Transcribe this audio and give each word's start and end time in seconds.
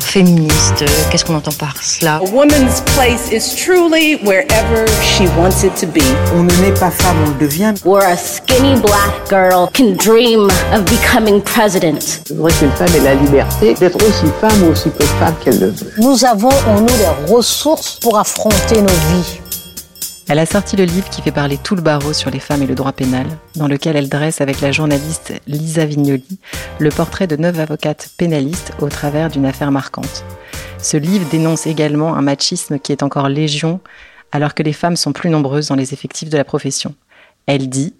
Féministe, 0.00 0.84
qu'est-ce 1.10 1.24
qu'on 1.24 1.34
entend 1.36 1.52
par 1.52 1.74
cela 1.82 2.16
A 2.16 2.24
woman's 2.30 2.80
place 2.94 3.30
is 3.32 3.54
truly 3.54 4.16
wherever 4.24 4.86
she 5.02 5.22
wants 5.36 5.64
it 5.64 5.74
to 5.76 5.86
be. 5.86 6.02
On 6.34 6.42
ne 6.44 6.52
naît 6.62 6.78
pas 6.78 6.90
femme, 6.90 7.16
on 7.26 7.30
le 7.30 7.38
devient. 7.46 7.74
Where 7.84 8.06
a 8.06 8.16
skinny 8.16 8.80
black 8.80 9.28
girl 9.28 9.68
can 9.72 9.94
dream 9.96 10.48
of 10.72 10.84
becoming 10.84 11.40
president. 11.42 12.20
C'est 12.26 12.36
vrai 12.36 12.52
qu'une 12.52 12.70
femme 12.72 12.94
ait 12.96 13.04
la 13.04 13.14
liberté 13.14 13.74
d'être 13.74 13.96
aussi 13.96 14.26
femme 14.40 14.62
ou 14.64 14.72
aussi 14.72 14.90
peu 14.90 15.04
de 15.04 15.10
femme 15.18 15.34
qu'elle 15.42 15.58
le 15.58 15.70
veut. 15.70 15.92
Nous 15.98 16.24
avons 16.24 16.50
en 16.66 16.80
nous 16.80 16.86
les 16.86 17.32
ressources 17.32 17.98
pour 18.00 18.18
affronter 18.18 18.80
nos 18.80 18.88
vies. 18.88 19.40
Elle 20.30 20.40
a 20.40 20.44
sorti 20.44 20.76
le 20.76 20.84
livre 20.84 21.08
qui 21.08 21.22
fait 21.22 21.32
parler 21.32 21.56
tout 21.56 21.74
le 21.74 21.80
barreau 21.80 22.12
sur 22.12 22.30
les 22.30 22.38
femmes 22.38 22.60
et 22.60 22.66
le 22.66 22.74
droit 22.74 22.92
pénal, 22.92 23.26
dans 23.56 23.66
lequel 23.66 23.96
elle 23.96 24.10
dresse 24.10 24.42
avec 24.42 24.60
la 24.60 24.72
journaliste 24.72 25.32
Lisa 25.46 25.86
Vignoli 25.86 26.38
le 26.78 26.90
portrait 26.90 27.26
de 27.26 27.36
neuf 27.36 27.58
avocates 27.58 28.10
pénalistes 28.18 28.74
au 28.80 28.90
travers 28.90 29.30
d'une 29.30 29.46
affaire 29.46 29.72
marquante. 29.72 30.26
Ce 30.76 30.98
livre 30.98 31.26
dénonce 31.30 31.66
également 31.66 32.14
un 32.14 32.20
machisme 32.20 32.78
qui 32.78 32.92
est 32.92 33.02
encore 33.02 33.30
légion 33.30 33.80
alors 34.30 34.52
que 34.52 34.62
les 34.62 34.74
femmes 34.74 34.96
sont 34.96 35.14
plus 35.14 35.30
nombreuses 35.30 35.68
dans 35.68 35.76
les 35.76 35.94
effectifs 35.94 36.28
de 36.28 36.36
la 36.36 36.44
profession. 36.44 36.94
Elle 37.46 37.70
dit 37.70 37.94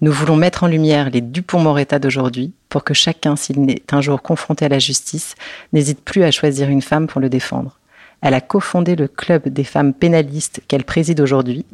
Nous 0.00 0.12
voulons 0.12 0.36
mettre 0.36 0.62
en 0.62 0.68
lumière 0.68 1.10
les 1.10 1.22
Dupont-Moretta 1.22 1.98
d'aujourd'hui 1.98 2.52
pour 2.68 2.84
que 2.84 2.94
chacun, 2.94 3.34
s'il 3.34 3.68
est 3.68 3.92
un 3.92 4.00
jour 4.00 4.22
confronté 4.22 4.64
à 4.64 4.68
la 4.68 4.78
justice, 4.78 5.34
n'hésite 5.72 6.04
plus 6.04 6.22
à 6.22 6.30
choisir 6.30 6.68
une 6.68 6.82
femme 6.82 7.08
pour 7.08 7.20
le 7.20 7.28
défendre. 7.28 7.80
Elle 8.20 8.34
a 8.34 8.40
cofondé 8.40 8.96
le 8.96 9.08
club 9.08 9.48
des 9.48 9.64
femmes 9.64 9.92
pénalistes 9.92 10.60
qu'elle 10.68 10.84
préside 10.84 11.20
aujourd'hui. 11.20 11.64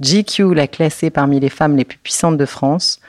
GQ 0.00 0.54
l'a 0.54 0.66
classée 0.66 1.10
parmi 1.10 1.38
les 1.38 1.48
femmes 1.48 1.76
les 1.76 1.84
plus 1.84 1.98
puissantes 1.98 2.36
de 2.36 2.46
France. 2.46 3.00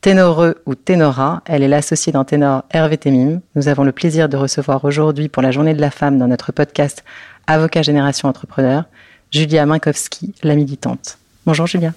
Ténoreux 0.00 0.62
ou 0.66 0.74
Ténora, 0.74 1.42
elle 1.46 1.62
est 1.62 1.68
l'associée 1.68 2.12
d'un 2.12 2.24
ténor 2.24 2.64
Hervé 2.70 2.98
Temim. 2.98 3.40
Nous 3.54 3.68
avons 3.68 3.82
le 3.82 3.92
plaisir 3.92 4.28
de 4.28 4.36
recevoir 4.36 4.84
aujourd'hui 4.84 5.28
pour 5.28 5.42
la 5.42 5.50
journée 5.50 5.74
de 5.74 5.80
la 5.80 5.90
femme 5.90 6.18
dans 6.18 6.28
notre 6.28 6.52
podcast 6.52 7.02
Avocat 7.46 7.82
Génération 7.82 8.28
Entrepreneur, 8.28 8.84
Julia 9.30 9.66
Minkowski, 9.66 10.34
la 10.42 10.54
militante. 10.54 11.18
Bonjour 11.46 11.66
Julia. 11.66 11.92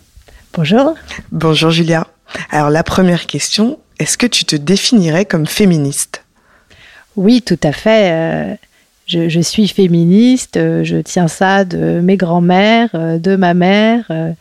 Bonjour. 0.53 0.95
Bonjour 1.31 1.69
Julia. 1.69 2.07
Alors 2.49 2.69
la 2.69 2.83
première 2.83 3.27
question, 3.27 3.79
est-ce 3.99 4.17
que 4.17 4.25
tu 4.25 4.45
te 4.45 4.55
définirais 4.55 5.25
comme 5.25 5.45
féministe? 5.45 6.23
Oui, 7.15 7.41
tout 7.41 7.59
à 7.63 7.73
fait. 7.73 8.57
Je, 9.09 9.39
suis 9.39 9.67
féministe, 9.67 10.57
euh, 10.57 10.83
je 10.83 10.97
tiens 10.97 11.27
ça 11.27 11.65
de 11.65 11.99
mes 11.99 12.15
grands-mères, 12.15 12.89
euh, 12.93 13.17
de 13.17 13.35
ma 13.35 13.55
mère. 13.55 14.05
Euh, 14.11 14.31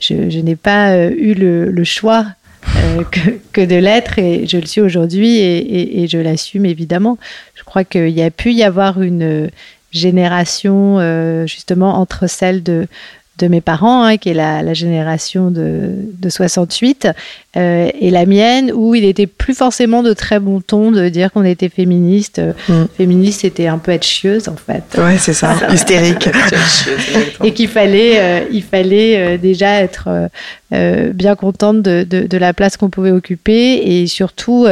je, 0.00 0.38
n'ai 0.38 0.54
pas 0.54 1.06
eu 1.08 1.32
le, 1.32 1.84
choix 1.84 2.26
que, 3.52 3.64
de 3.64 3.76
l'être 3.76 4.18
et 4.18 4.46
je 4.46 4.58
le 4.58 4.66
suis 4.66 4.82
aujourd'hui 4.82 5.38
et, 5.38 6.06
je 6.08 6.18
l'assume 6.18 6.66
évidemment. 6.66 7.16
Je 7.54 7.62
crois 7.62 7.84
qu'il 7.84 8.10
y 8.10 8.20
a 8.20 8.30
pu 8.30 8.52
y 8.52 8.62
avoir 8.64 9.00
une 9.00 9.48
génération 9.92 10.98
justement 11.46 12.00
entre 12.00 12.26
celle 12.26 12.64
de 12.64 12.88
de 13.38 13.48
mes 13.48 13.60
parents, 13.60 14.04
hein, 14.04 14.16
qui 14.18 14.30
est 14.30 14.34
la, 14.34 14.74
génération 14.74 15.50
de, 15.50 16.28
68, 16.28 17.08
euh, 17.54 17.90
et 18.00 18.10
la 18.10 18.24
mienne, 18.24 18.72
où 18.74 18.94
il 18.94 19.02
n'était 19.02 19.26
plus 19.26 19.54
forcément 19.54 20.02
de 20.02 20.14
très 20.14 20.40
bon 20.40 20.62
ton 20.62 20.90
de 20.90 21.10
dire 21.10 21.30
qu'on 21.30 21.44
était 21.44 21.68
féministe. 21.68 22.40
Mm. 22.68 22.84
Féministe, 22.96 23.42
c'était 23.42 23.66
un 23.66 23.76
peu 23.76 23.92
être 23.92 24.06
chieuse, 24.06 24.48
en 24.48 24.56
fait. 24.56 24.82
Ouais, 24.96 25.18
c'est 25.18 25.34
ça, 25.34 25.54
hystérique. 25.72 26.30
et 27.44 27.52
qu'il 27.52 27.68
fallait, 27.68 28.20
euh, 28.20 28.44
il 28.50 28.62
fallait 28.62 29.16
euh, 29.18 29.38
déjà 29.38 29.82
être 29.82 30.30
bien 31.12 31.36
contente 31.36 31.82
de, 31.82 32.36
la 32.38 32.54
place 32.54 32.78
qu'on 32.78 32.88
pouvait 32.88 33.10
occuper 33.10 33.74
et 33.74 34.06
surtout 34.06 34.66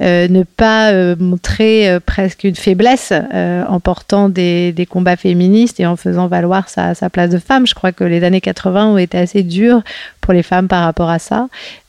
ne 0.00 0.42
pas 0.42 1.14
montrer 1.14 1.96
presque 2.04 2.42
une 2.42 2.56
faiblesse 2.56 3.12
en 3.32 3.78
portant 3.78 4.28
des, 4.28 4.88
combats 4.90 5.14
féministes 5.14 5.78
et 5.78 5.86
en 5.86 5.94
faisant 5.94 6.26
valoir 6.26 6.68
sa, 6.68 6.96
sa 6.96 7.08
place 7.08 7.30
de 7.30 7.38
femme. 7.38 7.68
Je 7.68 7.74
crois 7.74 7.92
que 7.92 8.02
les 8.02 8.24
années 8.24 8.40
80 8.40 8.86
ont 8.88 8.98
été 8.98 9.16
assez 9.16 9.44
dures 9.44 9.84
pour 10.24 10.32
les 10.32 10.42
femmes 10.42 10.68
par 10.68 10.84
rapport 10.84 11.10
à 11.10 11.18
ça 11.18 11.34
euh, 11.34 11.46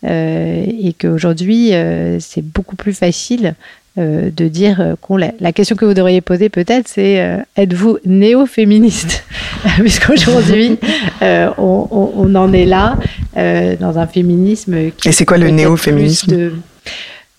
et 0.08 0.94
qu'aujourd'hui 1.00 1.74
euh, 1.74 2.18
c'est 2.20 2.44
beaucoup 2.44 2.76
plus 2.76 2.94
facile 2.94 3.56
euh, 3.98 4.30
de 4.36 4.48
dire 4.48 4.96
qu'on 5.02 5.18
l'est. 5.18 5.36
La 5.40 5.52
question 5.52 5.76
que 5.76 5.86
vous 5.86 5.94
devriez 5.94 6.22
poser 6.22 6.50
peut-être 6.50 6.88
c'est 6.88 7.44
êtes-vous 7.56 8.00
néo-féministe? 8.06 9.24
Puisqu'aujourd'hui 9.80 10.78
on, 11.22 12.12
on, 12.16 12.36
en 12.36 12.54
est 12.54 12.66
là 12.66 12.98
dans 13.36 13.98
un 13.98 14.08
féminisme 14.08 14.92
qui... 14.98 15.10
Et 15.10 15.12
c'est 15.12 15.26
quoi 15.26 15.38
le 15.38 15.50
néo-féminisme? 15.50 16.52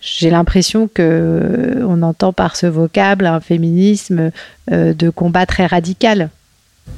j'ai 0.01 0.31
l'impression 0.31 0.89
que 0.93 1.81
on 1.83 2.03
entend 2.03 2.33
par 2.33 2.55
ce 2.55 2.67
vocable 2.67 3.27
un 3.27 3.41
féminisme 3.41 4.31
de 4.71 5.11
combat 5.11 5.47
très 5.47 5.67
radical. 5.67 6.31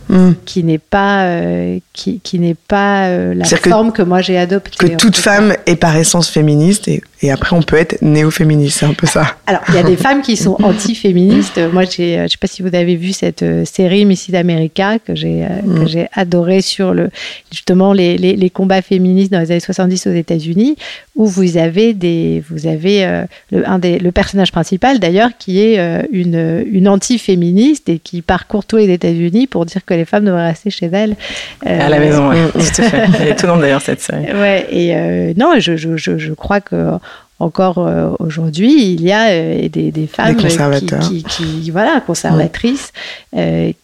Hmm. 0.08 0.32
qui 0.46 0.64
n'est 0.64 0.78
pas 0.78 1.24
euh, 1.24 1.80
qui, 1.92 2.20
qui 2.20 2.38
n'est 2.38 2.54
pas 2.54 3.08
euh, 3.08 3.34
la 3.34 3.44
forme 3.44 3.92
que, 3.92 4.00
moi 4.00 4.22
j'ai 4.22 4.38
adoptée. 4.38 4.88
Que 4.88 4.96
toute 4.96 5.18
femme 5.18 5.54
est 5.66 5.76
par 5.76 5.94
essence 5.96 6.30
féministe 6.30 6.88
et, 6.88 7.02
et 7.22 7.30
après 7.30 7.56
on 7.56 7.62
peut 7.62 7.76
être 7.76 8.00
néo-féministe, 8.02 8.78
c'est 8.80 8.86
un 8.86 8.94
peu 8.94 9.06
ça. 9.06 9.36
Alors 9.46 9.62
il 9.68 9.74
y 9.74 9.78
a 9.78 9.82
des 9.82 9.96
femmes 10.06 10.22
qui 10.22 10.36
sont 10.36 10.56
anti-féministes. 10.62 11.60
Moi 11.72 11.84
j'ai, 11.84 12.22
je 12.24 12.28
sais 12.28 12.38
pas 12.40 12.46
si 12.46 12.62
vous 12.62 12.74
avez 12.74 12.96
vu 12.96 13.12
cette 13.12 13.42
euh, 13.42 13.64
série 13.64 14.04
Missy 14.04 14.32
d'America 14.32 14.98
que 14.98 15.14
j'ai 15.14 15.46
que 15.62 15.66
hmm. 15.66 15.88
j'ai 15.88 16.08
adoré 16.12 16.60
sur 16.60 16.94
le 16.94 17.10
justement 17.50 17.92
les, 17.92 18.18
les, 18.18 18.36
les, 18.36 18.50
combats 18.50 18.82
féministes 18.82 19.32
dans 19.32 19.40
les 19.40 19.50
années 19.50 19.60
70 19.60 20.06
aux 20.06 20.12
États-Unis 20.12 20.76
où 21.16 21.26
vous 21.26 21.56
avez 21.56 21.94
des 21.94 22.42
vous 22.48 22.66
avez 22.66 23.24
le, 23.50 23.68
un 23.68 23.78
des, 23.78 23.98
le 23.98 24.12
personnage 24.12 24.52
principal 24.52 24.98
d'ailleurs 24.98 25.30
qui 25.38 25.60
est 25.60 25.78
une 26.12 26.64
une 26.70 26.88
anti-féministe 26.88 27.88
et 27.88 27.98
qui 27.98 28.22
parcourt 28.22 28.64
tous 28.64 28.76
les 28.76 28.90
États-Unis 28.92 29.46
pour 29.46 29.66
dire 29.66 29.84
que 29.84 29.94
les 29.94 30.04
femmes 30.04 30.24
devraient 30.24 30.48
rester 30.48 30.70
chez 30.70 30.86
elles. 30.86 31.16
à 31.64 31.88
la 31.88 31.98
maison, 31.98 32.30
oui, 32.30 32.36
tout 32.52 32.82
à 32.82 32.84
fait. 32.84 33.04
Elle 33.20 33.28
est 33.28 33.30
étonnante 33.32 33.60
d'ailleurs 33.60 33.82
cette 33.82 34.00
série. 34.00 34.32
Ouais, 34.32 34.66
et 34.70 34.94
euh, 34.94 35.32
non, 35.36 35.54
je, 35.58 35.76
je, 35.76 35.96
je, 35.96 36.32
crois 36.32 36.60
que 36.60 36.92
encore 37.40 37.78
euh, 37.78 38.10
aujourd'hui, 38.18 38.92
il 38.92 39.02
y 39.02 39.12
a 39.12 39.28
euh, 39.30 39.68
des, 39.68 39.92
des, 39.92 40.06
femmes 40.06 40.36
qui, 40.36 41.22
qui, 41.22 41.70
voilà, 41.70 42.00
conservatrices 42.00 42.92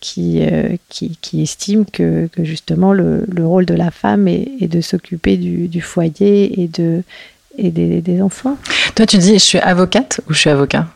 qui, 0.01 0.43
qui, 0.89 1.19
qui, 1.21 1.43
estiment 1.43 1.85
que, 1.93 2.29
que 2.33 2.45
justement 2.45 2.93
le, 2.93 3.25
le, 3.29 3.47
rôle 3.47 3.65
de 3.67 3.75
la 3.75 3.91
femme 3.91 4.27
est, 4.27 4.49
est 4.61 4.69
de 4.69 4.81
s'occuper 4.81 5.37
du, 5.37 5.69
du, 5.69 5.81
foyer 5.81 6.63
et, 6.63 6.69
de, 6.69 7.03
et 7.57 7.71
des, 7.71 8.01
des 8.01 8.23
enfants. 8.23 8.57
Toi, 8.97 9.07
tu 9.07 9.19
dis 9.19 9.35
je 9.35 9.39
suis 9.39 9.59
avocate 9.59 10.21
ou 10.29 10.35
je 10.35 10.41
suis 10.41 10.51
avocat? 10.51 10.87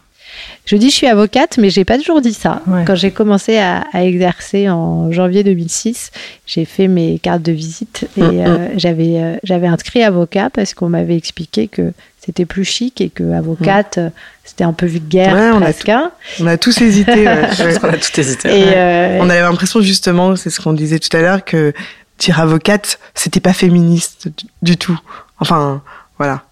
Je 0.64 0.76
dis 0.76 0.90
je 0.90 0.94
suis 0.94 1.06
avocate, 1.06 1.58
mais 1.58 1.70
j'ai 1.70 1.84
pas 1.84 1.96
toujours 1.96 2.20
dit 2.20 2.34
ça. 2.34 2.62
Quand 2.86 2.94
j'ai 2.94 3.10
commencé 3.10 3.58
à, 3.58 3.84
exercer 3.94 4.68
en 4.68 5.10
janvier 5.10 5.42
2006, 5.42 6.10
j'ai 6.46 6.64
fait 6.64 6.88
mes 6.88 7.18
cartes 7.18 7.42
de 7.42 7.52
visite 7.52 8.06
et 8.16 8.22
mm, 8.22 8.26
mm. 8.26 8.38
Euh, 8.38 8.68
j'avais 8.76 9.18
euh, 9.18 9.36
j'avais 9.42 9.66
inscrit 9.66 10.02
avocat 10.02 10.50
parce 10.50 10.74
qu'on 10.74 10.88
m'avait 10.88 11.16
expliqué 11.16 11.68
que 11.68 11.92
c'était 12.28 12.44
plus 12.44 12.64
chic 12.64 13.00
et 13.00 13.08
que 13.08 13.32
avocate 13.32 13.96
mm. 13.96 14.10
c'était 14.44 14.64
un 14.64 14.74
peu 14.74 14.84
vulgaire 14.84 15.54
on 15.54 15.60
presque. 15.60 15.88
A 15.88 16.12
on 16.40 16.46
a 16.46 16.58
tous 16.58 16.78
hésité. 16.82 17.26
on 17.82 17.88
a 17.88 17.96
tous 17.96 18.18
hésité. 18.18 18.48
Euh, 18.52 19.18
on 19.22 19.30
avait 19.30 19.40
l'impression 19.40 19.80
justement, 19.80 20.36
c'est 20.36 20.50
ce 20.50 20.60
qu'on 20.60 20.74
disait 20.74 20.98
tout 20.98 21.16
à 21.16 21.22
l'heure, 21.22 21.42
que 21.42 21.72
dire 22.18 22.38
avocate, 22.38 22.98
c'était 23.14 23.40
pas 23.40 23.54
féministe 23.54 24.28
du 24.60 24.76
tout. 24.76 24.98
Enfin, 25.40 25.80
voilà 26.18 26.42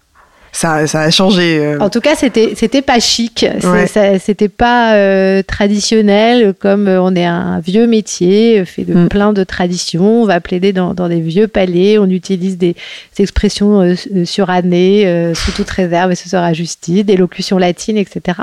ça, 0.57 0.87
ça 0.87 1.01
a 1.01 1.11
changé. 1.11 1.59
Euh. 1.59 1.77
En 1.79 1.91
tout 1.91 2.01
cas, 2.01 2.15
c'était 2.15 2.53
c'était 2.55 2.81
pas 2.81 2.99
chic, 2.99 3.45
c'était 4.19 4.49
pas 4.49 4.95
euh, 4.95 5.43
traditionnel 5.43 6.55
comme 6.59 6.87
euh, 6.87 6.99
on 6.99 7.15
est 7.15 7.25
un 7.25 7.59
vieux 7.59 7.85
métier 7.85 8.65
fait 8.65 8.83
de 8.83 8.95
mm. 8.95 9.09
plein 9.09 9.33
de 9.33 9.43
traditions. 9.43 10.23
On 10.23 10.25
va 10.25 10.41
plaider 10.41 10.73
dans, 10.73 10.95
dans, 10.95 11.09
des 11.09 11.21
vieux 11.21 11.47
palais, 11.47 11.99
on 11.99 12.09
utilise 12.09 12.57
des, 12.57 12.75
expressions 13.19 13.95
surannées 14.25 15.31
sous 15.33 15.51
toute 15.51 15.69
réserve 15.69 16.11
et 16.11 16.15
ce 16.15 16.29
sera 16.29 16.53
justice, 16.53 17.05
des 17.05 17.17
locutions 17.17 17.57
latines, 17.57 17.97
etc. 17.97 18.39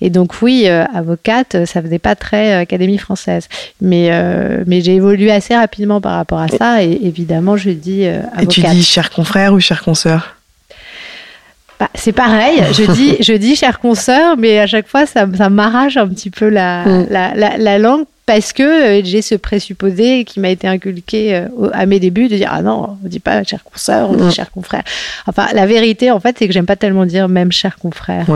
Et 0.00 0.10
donc 0.10 0.40
oui, 0.42 0.68
avocate, 0.68 1.66
ça 1.66 1.82
faisait 1.82 1.98
pas 1.98 2.14
très 2.14 2.54
Académie 2.54 2.98
française, 2.98 3.48
mais 3.80 4.10
mais 4.66 4.80
j'ai 4.80 4.94
évolué 4.94 5.30
assez 5.30 5.54
rapidement 5.54 6.00
par 6.00 6.14
rapport 6.14 6.40
à 6.40 6.48
ça 6.48 6.82
et 6.82 6.98
évidemment 7.02 7.56
je 7.56 7.70
dis 7.70 8.06
avocate. 8.06 8.42
Et 8.42 8.46
tu 8.46 8.60
dis 8.62 8.82
cher 8.82 9.10
confrère 9.10 9.52
ou 9.52 9.60
cher 9.60 9.82
consoeur? 9.82 10.37
Bah, 11.78 11.88
c'est 11.94 12.12
pareil, 12.12 12.60
je 12.72 12.90
dis, 12.92 13.16
je 13.20 13.32
dis 13.32 13.54
chère 13.54 13.78
consoeur, 13.78 14.36
mais 14.36 14.58
à 14.58 14.66
chaque 14.66 14.88
fois, 14.88 15.06
ça, 15.06 15.26
ça 15.36 15.48
m'arrache 15.48 15.96
un 15.96 16.08
petit 16.08 16.30
peu 16.30 16.48
la, 16.48 16.84
mm. 16.84 17.06
la, 17.10 17.56
la, 17.58 17.78
langue 17.78 18.04
parce 18.26 18.52
que 18.52 18.62
euh, 18.62 19.00
j'ai 19.04 19.22
ce 19.22 19.36
présupposé 19.36 20.24
qui 20.24 20.40
m'a 20.40 20.50
été 20.50 20.66
inculqué 20.66 21.34
euh, 21.34 21.46
à 21.72 21.86
mes 21.86 22.00
débuts 22.00 22.28
de 22.28 22.36
dire 22.36 22.50
ah 22.52 22.62
non, 22.62 22.98
on 23.02 23.08
dit 23.08 23.20
pas 23.20 23.44
chère 23.44 23.62
consoeur, 23.62 24.10
on 24.10 24.14
dit 24.14 24.24
mm. 24.24 24.32
cher 24.32 24.50
confrère. 24.50 24.82
Enfin, 25.26 25.46
la 25.54 25.66
vérité, 25.66 26.10
en 26.10 26.20
fait, 26.20 26.36
c'est 26.38 26.48
que 26.48 26.52
j'aime 26.52 26.66
pas 26.66 26.76
tellement 26.76 27.06
dire 27.06 27.28
même 27.28 27.52
cher 27.52 27.78
confrère. 27.78 28.26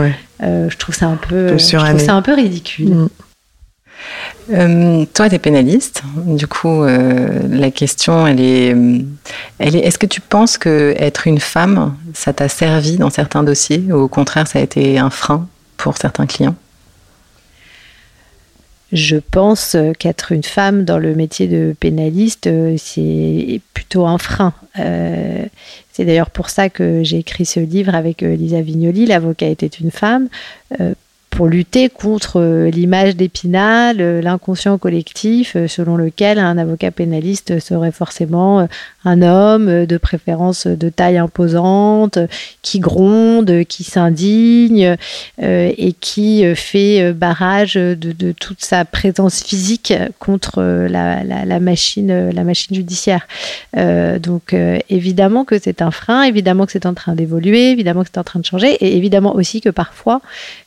Euh, 0.41 0.69
je 0.69 0.77
trouve 0.77 0.95
ça 0.95 1.07
un 1.07 1.15
peu, 1.15 1.57
je 1.57 1.75
trouve 1.75 1.99
ça 1.99 2.15
un 2.15 2.21
peu 2.21 2.33
ridicule. 2.33 2.89
Mm. 2.89 3.09
Euh, 4.51 5.05
toi, 5.13 5.29
tu 5.29 5.35
es 5.35 5.39
pénaliste. 5.39 6.03
Du 6.15 6.47
coup, 6.47 6.83
euh, 6.83 7.41
la 7.49 7.71
question, 7.71 8.27
elle 8.27 8.41
est, 8.41 8.75
elle 9.59 9.75
est 9.75 9.79
est-ce 9.79 9.97
que 9.97 10.05
tu 10.05 10.21
penses 10.21 10.57
que 10.57 10.93
être 10.97 11.27
une 11.27 11.39
femme, 11.39 11.95
ça 12.13 12.33
t'a 12.33 12.49
servi 12.49 12.97
dans 12.97 13.09
certains 13.09 13.43
dossiers 13.43 13.83
ou 13.89 13.95
au 13.95 14.07
contraire, 14.07 14.47
ça 14.47 14.59
a 14.59 14.61
été 14.61 14.99
un 14.99 15.09
frein 15.09 15.47
pour 15.77 15.97
certains 15.97 16.25
clients? 16.25 16.55
Je 18.91 19.15
pense 19.17 19.75
qu'être 19.97 20.33
une 20.33 20.43
femme 20.43 20.85
dans 20.85 20.99
le 20.99 21.15
métier 21.15 21.47
de 21.47 21.75
pénaliste, 21.79 22.47
c'est 22.77 23.59
plutôt 23.73 24.05
un 24.05 24.19
frein. 24.19 24.53
c'est 24.75 26.05
d'ailleurs 26.05 26.29
pour 26.29 26.51
ça 26.51 26.69
que 26.69 27.01
j'ai 27.01 27.17
écrit 27.17 27.47
ce 27.47 27.59
livre 27.59 27.95
avec 27.95 28.21
Lisa 28.21 28.61
Vignoli, 28.61 29.07
l'avocat 29.07 29.47
était 29.47 29.65
une 29.65 29.89
femme, 29.89 30.27
pour 31.33 31.47
lutter 31.47 31.89
contre 31.89 32.39
euh, 32.39 32.69
l'image 32.69 33.15
d'Épinal, 33.15 33.97
euh, 33.99 34.21
l'inconscient 34.21 34.77
collectif 34.77 35.55
euh, 35.55 35.67
selon 35.67 35.95
lequel 35.97 36.37
un 36.37 36.59
avocat 36.59 36.91
pénaliste 36.91 37.59
serait 37.59 37.91
forcément 37.91 38.67
un 39.03 39.21
homme 39.21 39.85
de 39.85 39.97
préférence 39.97 40.67
de 40.67 40.89
taille 40.89 41.17
imposante, 41.17 42.19
qui 42.61 42.79
gronde, 42.79 43.63
qui 43.67 43.83
s'indigne 43.83 44.95
et 45.41 45.93
qui 45.99 46.45
fait 46.55 47.11
barrage 47.13 47.73
de, 47.73 48.31
toute 48.31 48.63
sa 48.63 48.85
présence 48.85 49.43
physique 49.43 49.93
contre 50.19 50.61
la, 50.61 51.59
machine, 51.59 52.31
judiciaire. 52.71 53.27
donc 53.75 54.55
évidemment 54.89 55.43
que 55.43 55.59
c'est 55.59 55.81
un 55.81 55.91
frein, 55.91 56.23
évidemment 56.23 56.65
que 56.65 56.71
c'est 56.71 56.85
en 56.85 56.93
train 56.93 57.13
d'évoluer, 57.13 57.71
évidemment 57.71 58.03
que 58.03 58.09
c'est 58.13 58.19
en 58.19 58.23
train 58.23 58.39
de 58.39 58.45
changer 58.45 58.73
et 58.75 58.95
évidemment 58.95 59.35
aussi 59.35 59.59
que 59.59 59.69
parfois 59.69 60.21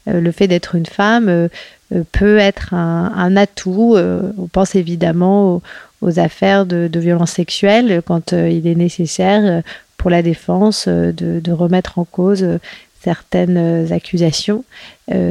le 0.07 0.31
fait 0.31 0.47
d'être 0.47 0.56
une 0.75 0.87
femme 0.87 1.29
euh, 1.29 1.49
euh, 1.95 2.03
peut 2.13 2.39
être 2.39 2.75
un, 2.75 3.37
atout. 3.37 3.95
Euh, 3.97 4.33
on 4.39 4.47
pense 4.47 4.75
évidemment 4.75 5.63
aux, 6.01 6.19
affaires 6.19 6.67
de, 6.67 6.91
violences 6.99 7.33
sexuelles 7.33 8.03
quand 8.05 8.33
il 8.33 8.67
est 8.67 8.75
nécessaire 8.75 9.63
pour 9.97 10.11
la 10.11 10.23
défense 10.23 10.89
de, 10.89 11.53
remettre 11.53 11.99
en 11.99 12.05
cause 12.05 12.47
certaines 13.03 13.93
accusations. 13.93 14.65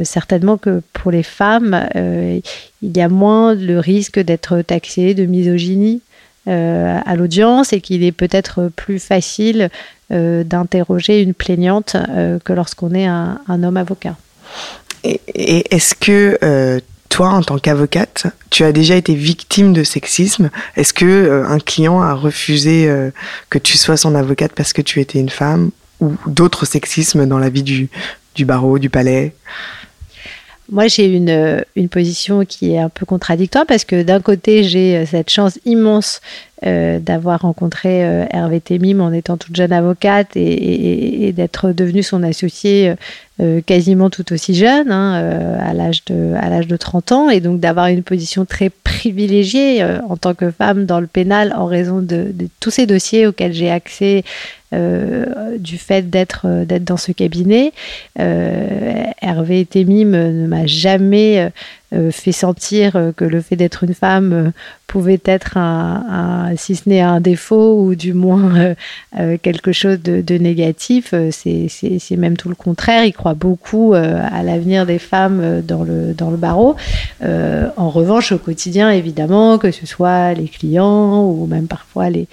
certainement 0.04 0.58
que 0.58 0.82
pour 0.92 1.10
les 1.10 1.22
femmes, 1.22 1.88
il 1.94 2.96
y 2.96 3.00
a 3.00 3.08
moins 3.08 3.54
le 3.54 3.78
risque 3.78 4.18
d'être 4.18 4.60
taxé 4.62 5.14
de 5.14 5.24
misogynie 5.24 6.02
à 6.46 7.16
l'audience 7.16 7.72
et 7.72 7.80
qu'il 7.80 8.02
est 8.02 8.12
peut-être 8.12 8.70
plus 8.76 8.98
facile 8.98 9.70
d'interroger 10.10 11.22
une 11.22 11.34
plaignante 11.34 11.96
que 12.44 12.52
lorsqu'on 12.52 12.92
est 12.92 13.06
un, 13.06 13.62
homme 13.62 13.76
avocat. 13.76 14.16
Et, 15.04 15.74
est-ce 15.74 15.94
que 15.94 16.38
euh, 16.42 16.80
toi, 17.08 17.30
en 17.30 17.42
tant 17.42 17.58
qu'avocate, 17.58 18.26
tu 18.50 18.64
as 18.64 18.72
déjà 18.72 18.96
été 18.96 19.14
victime 19.14 19.72
de 19.72 19.84
sexisme? 19.84 20.50
Est-ce 20.76 20.92
que 20.92 21.04
euh, 21.04 21.46
un 21.46 21.58
client 21.58 22.00
a 22.00 22.14
refusé 22.14 22.88
euh, 22.88 23.10
que 23.50 23.58
tu 23.58 23.76
sois 23.76 23.96
son 23.96 24.14
avocate 24.14 24.52
parce 24.52 24.72
que 24.72 24.82
tu 24.82 25.00
étais 25.00 25.18
une 25.18 25.30
femme 25.30 25.70
ou 26.00 26.14
d'autres 26.26 26.66
sexismes 26.66 27.26
dans 27.26 27.38
la 27.38 27.48
vie 27.48 27.62
du, 27.62 27.88
du 28.34 28.44
barreau, 28.44 28.78
du 28.78 28.90
palais? 28.90 29.34
Moi, 30.70 30.88
j'ai 30.88 31.06
une, 31.06 31.64
une 31.76 31.88
position 31.88 32.44
qui 32.44 32.72
est 32.72 32.78
un 32.78 32.88
peu 32.88 33.06
contradictoire 33.06 33.66
parce 33.66 33.84
que 33.84 34.02
d'un 34.02 34.20
côté, 34.20 34.64
j'ai 34.64 35.06
cette 35.06 35.30
chance 35.30 35.60
immense 35.64 36.20
euh, 36.64 37.00
d'avoir 37.00 37.42
rencontré 37.42 38.02
euh, 38.02 38.24
Hervé 38.30 38.62
Temim 38.62 39.00
en 39.00 39.12
étant 39.12 39.36
toute 39.36 39.54
jeune 39.54 39.74
avocate 39.74 40.36
et, 40.36 41.30
d'être 41.36 41.72
devenue 41.72 42.02
son 42.02 42.22
associée 42.22 42.94
euh, 43.42 43.60
quasiment 43.60 44.08
tout 44.08 44.32
aussi 44.32 44.54
jeune, 44.54 44.90
hein, 44.90 45.58
à 45.60 45.74
l'âge 45.74 46.02
de, 46.06 46.32
à 46.34 46.48
l'âge 46.48 46.66
de 46.66 46.76
30 46.78 47.12
ans, 47.12 47.28
et 47.28 47.40
donc 47.40 47.60
d'avoir 47.60 47.88
une 47.88 48.02
position 48.02 48.46
très 48.46 48.70
privilégiée 48.70 49.84
en 50.08 50.16
tant 50.16 50.32
que 50.32 50.50
femme 50.50 50.86
dans 50.86 50.98
le 50.98 51.06
pénal 51.06 51.52
en 51.54 51.66
raison 51.66 52.00
de, 52.00 52.32
tous 52.58 52.70
ces 52.70 52.86
dossiers 52.86 53.26
auxquels 53.26 53.52
j'ai 53.52 53.70
accès 53.70 54.24
du 54.72 55.78
fait 55.78 56.08
d'être 56.08 56.64
d'être 56.64 56.84
dans 56.84 56.96
ce 56.96 57.12
cabinet. 57.12 57.72
Hervé 58.16 59.66
Temim 59.66 60.10
ne 60.10 60.46
m'a 60.46 60.66
jamais 60.66 61.50
fait 62.10 62.32
sentir 62.32 62.96
euh, 62.96 63.12
que 63.12 63.24
le 63.24 63.40
fait 63.40 63.56
d'être 63.56 63.84
une 63.84 63.94
femme 63.94 64.32
euh, 64.32 64.50
pouvait 64.86 65.20
être 65.24 65.56
un, 65.56 66.52
si 66.56 66.74
ce 66.74 66.88
n'est 66.88 67.00
un 67.00 67.20
défaut 67.20 67.80
ou 67.80 67.94
du 67.94 68.12
moins 68.12 68.74
quelque 69.42 69.72
chose 69.72 70.00
de, 70.00 70.38
négatif. 70.38 71.12
C'est 71.32 72.16
même 72.16 72.36
tout 72.36 72.48
le 72.48 72.54
contraire. 72.54 73.04
Il 73.04 73.12
croit 73.12 73.34
beaucoup 73.34 73.94
à 73.94 74.42
l'avenir 74.44 74.86
des 74.86 75.00
femmes 75.00 75.60
dans 75.62 75.82
le, 75.82 76.14
dans 76.14 76.30
le 76.30 76.36
barreau. 76.36 76.76
en 77.20 77.90
revanche, 77.90 78.30
au 78.30 78.38
quotidien, 78.38 78.92
évidemment, 78.92 79.58
que 79.58 79.72
ce 79.72 79.86
soit 79.86 80.34
les 80.34 80.46
clients 80.46 81.24
ou 81.24 81.46
même 81.46 81.66
parfois 81.66 82.08
les, 82.08 82.28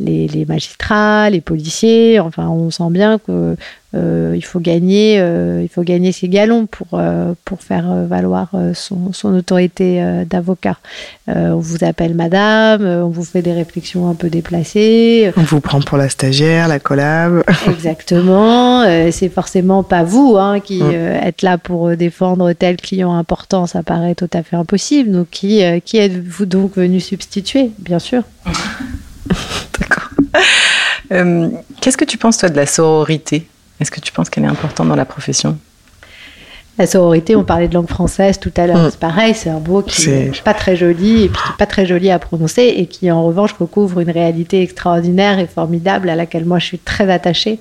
les, 0.00 0.44
magistrats, 0.46 1.30
les 1.30 1.40
policiers. 1.40 2.20
Enfin, 2.20 2.48
on 2.48 2.70
sent 2.70 2.90
bien 2.90 3.18
que 3.18 3.56
euh, 3.94 4.34
il 4.36 4.44
faut 4.44 4.60
gagner, 4.60 5.18
euh, 5.18 5.62
il 5.62 5.68
faut 5.68 5.82
gagner 5.82 6.12
ses 6.12 6.28
galons 6.28 6.66
pour 6.66 6.88
euh, 6.92 7.32
pour 7.46 7.62
faire 7.62 7.86
valoir 8.06 8.50
son, 8.74 9.14
son 9.14 9.34
autorité 9.34 10.02
d'avocat. 10.28 10.76
on 11.26 11.58
vous 11.58 11.84
appelle 11.84 12.14
Madame, 12.14 12.82
on 12.82 13.08
vous 13.08 13.24
fait 13.24 13.40
des 13.40 13.52
réflexions 13.52 14.08
un 14.10 14.14
peu 14.14 14.28
déplacées. 14.28 15.32
On 15.36 15.42
vous 15.42 15.60
prend 15.60 15.80
pour 15.80 15.96
la 15.96 16.08
stagiaire, 16.08 16.68
la 16.68 16.78
collab. 16.78 17.42
Exactement. 17.66 18.84
c'est 19.10 19.30
forcément 19.30 19.82
pas 19.82 20.02
vous 20.02 20.36
hein, 20.38 20.60
qui 20.60 20.82
mm. 20.82 20.92
êtes 20.92 21.42
là 21.42 21.56
pour 21.56 21.96
défendre 21.96 22.52
tel 22.52 22.76
client 22.76 23.14
important. 23.14 23.66
Ça 23.66 23.82
paraît 23.82 24.14
tout 24.14 24.30
à 24.34 24.42
fait 24.42 24.56
impossible. 24.56 25.10
Donc 25.12 25.30
qui 25.30 25.62
qui 25.84 25.96
êtes-vous 25.96 26.46
donc 26.46 26.76
venu 26.76 27.00
substituer? 27.00 27.70
Bien 27.78 27.98
sûr. 27.98 28.22
D'accord. 29.78 30.08
Qu'est-ce 31.80 31.96
que 31.96 32.04
tu 32.04 32.18
penses 32.18 32.38
toi 32.38 32.48
de 32.48 32.56
la 32.56 32.66
sororité? 32.66 33.48
Est-ce 33.80 33.90
que 33.90 34.00
tu 34.00 34.12
penses 34.12 34.28
qu'elle 34.30 34.44
est 34.44 34.48
importante 34.48 34.88
dans 34.88 34.96
la 34.96 35.04
profession? 35.04 35.58
La 36.78 36.86
sororité, 36.86 37.34
on 37.34 37.44
parlait 37.44 37.68
de 37.68 37.74
langue 37.74 37.88
française 37.88 38.38
tout 38.38 38.52
à 38.56 38.66
l'heure, 38.66 38.78
mm. 38.78 38.90
c'est 38.90 39.00
pareil, 39.00 39.34
c'est 39.34 39.50
un 39.50 39.60
mot 39.60 39.82
qui 39.82 40.08
n'est 40.08 40.30
pas 40.44 40.54
très 40.54 40.76
joli 40.76 41.24
et 41.24 41.28
puis 41.28 41.42
pas 41.58 41.66
très 41.66 41.86
joli 41.86 42.10
à 42.10 42.18
prononcer 42.18 42.62
et 42.76 42.86
qui 42.86 43.10
en 43.10 43.24
revanche 43.24 43.52
recouvre 43.54 44.00
une 44.00 44.10
réalité 44.10 44.62
extraordinaire 44.62 45.38
et 45.38 45.46
formidable 45.46 46.08
à 46.08 46.16
laquelle 46.16 46.44
moi 46.44 46.58
je 46.58 46.66
suis 46.66 46.78
très 46.78 47.10
attachée. 47.10 47.58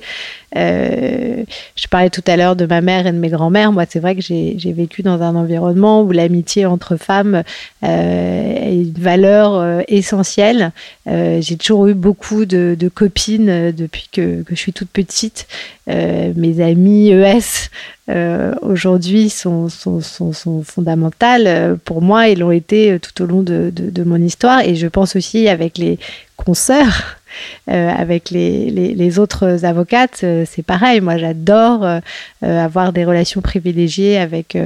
Euh, 0.56 1.44
je 1.76 1.88
parlais 1.88 2.10
tout 2.10 2.24
à 2.26 2.38
l'heure 2.38 2.56
de 2.56 2.66
ma 2.66 2.82
mère 2.82 3.06
et 3.06 3.12
de 3.12 3.18
mes 3.18 3.30
grands-mères. 3.30 3.72
Moi, 3.72 3.84
c'est 3.90 4.00
vrai 4.00 4.16
que 4.16 4.22
j'ai 4.22 4.74
vécu 4.74 5.02
dans 5.04 5.22
un 5.22 5.36
environnement 5.36 6.02
où 6.04 6.12
l'amitié 6.12 6.66
entre 6.66 6.96
femmes 6.96 7.44
euh, 7.84 8.56
est 8.56 8.76
une 8.76 8.94
valeur 8.94 9.56
euh, 9.56 9.82
essentielle. 9.88 10.72
j'ai 11.06 11.58
toujours 11.58 11.88
eu 11.88 11.94
beaucoup 11.94 12.46
de, 12.46 12.76
copines 12.94 13.72
depuis 13.72 14.10
que, 14.12 14.44
que, 14.44 14.56
je 14.56 14.60
suis 14.60 14.74
toute 14.74 14.90
petite. 14.90 15.48
mes 15.88 16.62
amies 16.62 17.12
ES 17.12 17.70
aujourd'hui 18.62 19.30
sont, 19.30 19.70
sont, 19.70 20.00
sont, 20.02 20.32
sont, 20.32 20.64
fondamentales 20.64 21.78
pour 21.84 22.02
moi 22.02 22.30
et 22.30 22.36
l'ont 22.36 22.52
été 22.52 23.00
tout 23.00 23.24
au 23.24 23.26
long 23.26 23.42
de, 23.42 23.72
de, 23.74 23.90
de, 23.90 24.04
mon 24.04 24.16
histoire. 24.16 24.62
Et 24.62 24.76
je 24.76 24.88
pense 24.88 25.16
aussi 25.16 25.48
avec 25.50 25.78
les 25.78 26.00
consoeurs 26.38 27.18
euh, 27.70 27.90
avec 27.90 28.30
les, 28.30 28.70
les, 28.72 29.20
autres 29.20 29.66
avocates, 29.66 30.22
euh, 30.24 30.46
c'est 30.50 30.64
pareil. 30.64 31.02
Moi, 31.02 31.18
j'adore 31.18 31.84
euh, 31.84 32.00
avoir 32.42 32.94
des 32.94 33.04
relations 33.04 33.42
privilégiées 33.42 34.18
avec, 34.18 34.58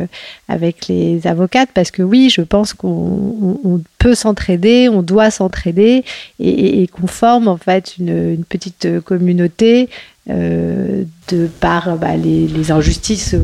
avec 0.48 0.88
les 0.88 1.26
avocates 1.26 1.70
parce 1.74 1.92
que 1.92 2.04
oui, 2.04 2.30
je 2.30 2.42
pense 2.42 2.74
qu'on 2.74 3.82
peut 3.98 4.16
s'entraider, 4.16 4.90
on 4.90 5.02
doit 5.02 5.32
s'entraider 5.32 6.04
et, 6.40 6.88
qu'on 6.88 7.08
forme 7.08 7.48
en 7.48 7.58
fait 7.58 7.98
une, 7.98 8.34
une 8.34 8.44
petite 8.44 9.00
communauté 9.02 9.90
euh, 10.30 11.04
de 11.32 11.48
par 11.48 11.98
bah, 11.98 12.16
les, 12.16 12.72
injustices 12.72 13.36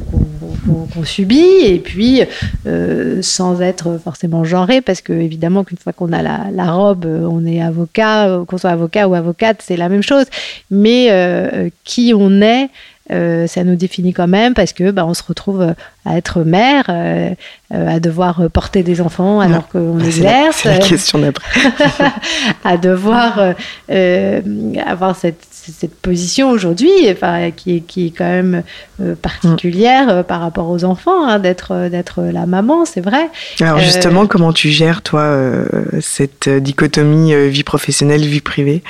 qu'on 0.94 1.04
subit 1.04 1.64
et 1.64 1.80
puis 1.80 2.22
euh, 2.68 3.20
sans 3.24 3.62
être 3.64 3.98
forcément 3.98 4.44
genré 4.44 4.82
parce 4.82 5.02
que 5.02 5.12
évidemment 5.12 5.64
qu'une 5.64 5.80
fois 5.80 5.92
qu'on 5.92 6.14
a 6.14 6.22
la, 6.22 6.72
robe 6.72 7.06
on 7.06 7.48
est 7.48 7.64
avocat 7.64 8.44
qu'on 8.48 8.60
soit 8.60 8.70
avocat 8.70 9.08
ou 9.08 9.16
avocate 9.16 9.64
c'est 9.66 9.76
la 9.76 9.90
même 9.90 10.04
chose 10.04 10.26
mais 10.70 11.08
euh, 11.10 11.70
qui 11.84 12.14
on 12.16 12.42
est 12.42 12.70
ça 13.10 13.64
nous 13.64 13.76
définit 13.76 14.14
quand 14.14 14.28
même 14.28 14.54
parce 14.54 14.74
que 14.74 14.92
bah, 14.92 15.06
on 15.08 15.16
se 15.16 15.24
retrouve 15.24 15.74
à 16.06 16.18
être 16.18 16.42
mère, 16.42 16.90
à 17.72 18.00
devoir 18.02 18.50
porter 18.52 18.84
des 18.84 19.00
enfants 19.00 19.40
alors 19.40 19.70
qu'on 19.70 19.98
exerce. 20.00 20.58
C'est 20.64 20.78
la, 20.78 20.80
question 20.80 21.20
d'après. 21.20 21.62
à 22.66 22.76
devoir 22.76 23.56
avoir 24.86 25.16
cette, 25.16 25.57
cette 25.72 25.96
position 25.96 26.50
aujourd'hui, 26.50 26.92
enfin, 27.10 27.52
qui, 27.52 27.82
qui, 27.82 28.08
est 28.08 28.12
quand 28.12 28.26
même 28.26 28.64
euh, 29.02 29.16
particulière 29.16 30.10
euh, 30.10 30.24
par 30.24 30.42
rapport 30.42 30.70
aux 30.70 30.84
enfants, 30.84 31.26
hein, 31.26 31.40
d'être 31.40 31.74
euh, 31.74 31.90
d'être 31.90 32.22
la 32.24 32.46
maman, 32.46 32.86
c'est 32.86 33.02
vrai. 33.02 33.30
Alors 33.60 33.80
justement, 33.80 34.28
comment 34.28 34.54
tu 34.54 34.70
gères 34.70 35.02
toi 35.02 35.38
cette 36.02 36.50
dichotomie 36.50 37.50
vie 37.50 37.64
professionnelle 37.64 38.26
vie 38.26 38.42
privée? 38.42 38.84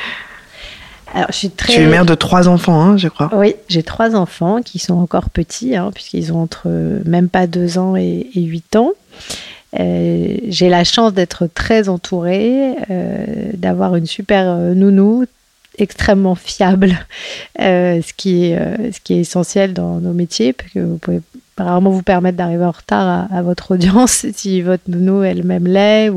Alors, 1.13 1.27
je 1.31 1.38
suis 1.38 1.50
très... 1.50 1.74
Tu 1.74 1.81
es 1.81 1.88
mère 1.88 2.05
de 2.05 2.15
trois 2.15 2.48
enfants, 2.48 2.81
hein, 2.81 2.98
je 2.98 3.07
crois. 3.07 3.29
Oui, 3.34 3.55
j'ai 3.69 3.81
trois 3.81 4.15
enfants 4.15 4.62
qui 4.62 4.77
sont 4.77 4.96
encore 4.96 5.29
petits, 5.29 5.75
hein, 5.75 5.91
puisqu'ils 5.93 6.34
ont 6.34 6.41
entre 6.41 6.67
même 7.05 7.29
pas 7.29 7.48
deux 7.48 7.77
ans 7.77 7.96
et, 7.96 8.27
huit 8.36 8.75
ans. 8.75 8.91
j'ai 9.74 10.69
la 10.69 10.84
chance 10.84 11.13
d'être 11.13 11.48
très 11.48 11.89
entourée, 11.89 12.75
d'avoir 13.53 13.96
une 13.96 14.05
super 14.05 14.57
nounou 14.57 15.25
extrêmement 15.77 16.36
fiable, 16.36 16.98
euh, 17.62 18.01
ce, 18.01 18.13
qui 18.13 18.46
est, 18.46 18.57
euh, 18.57 18.91
ce 18.91 19.00
qui 19.00 19.13
est 19.13 19.19
essentiel 19.19 19.74
dans 19.74 20.00
nos 20.00 20.13
métiers, 20.13 20.53
parce 20.53 20.72
que 20.72 20.79
vous 20.79 20.98
pouvez 20.98 21.22
rarement 21.57 21.89
vous 21.89 22.03
permettre 22.03 22.38
d'arriver 22.38 22.65
en 22.65 22.72
retard 22.72 23.27
à, 23.31 23.41
votre 23.41 23.72
audience 23.72 24.27
si 24.36 24.62
votre 24.62 24.84
nounou 24.88 25.24
elle-même 25.24 25.65
l'est, 25.65 26.12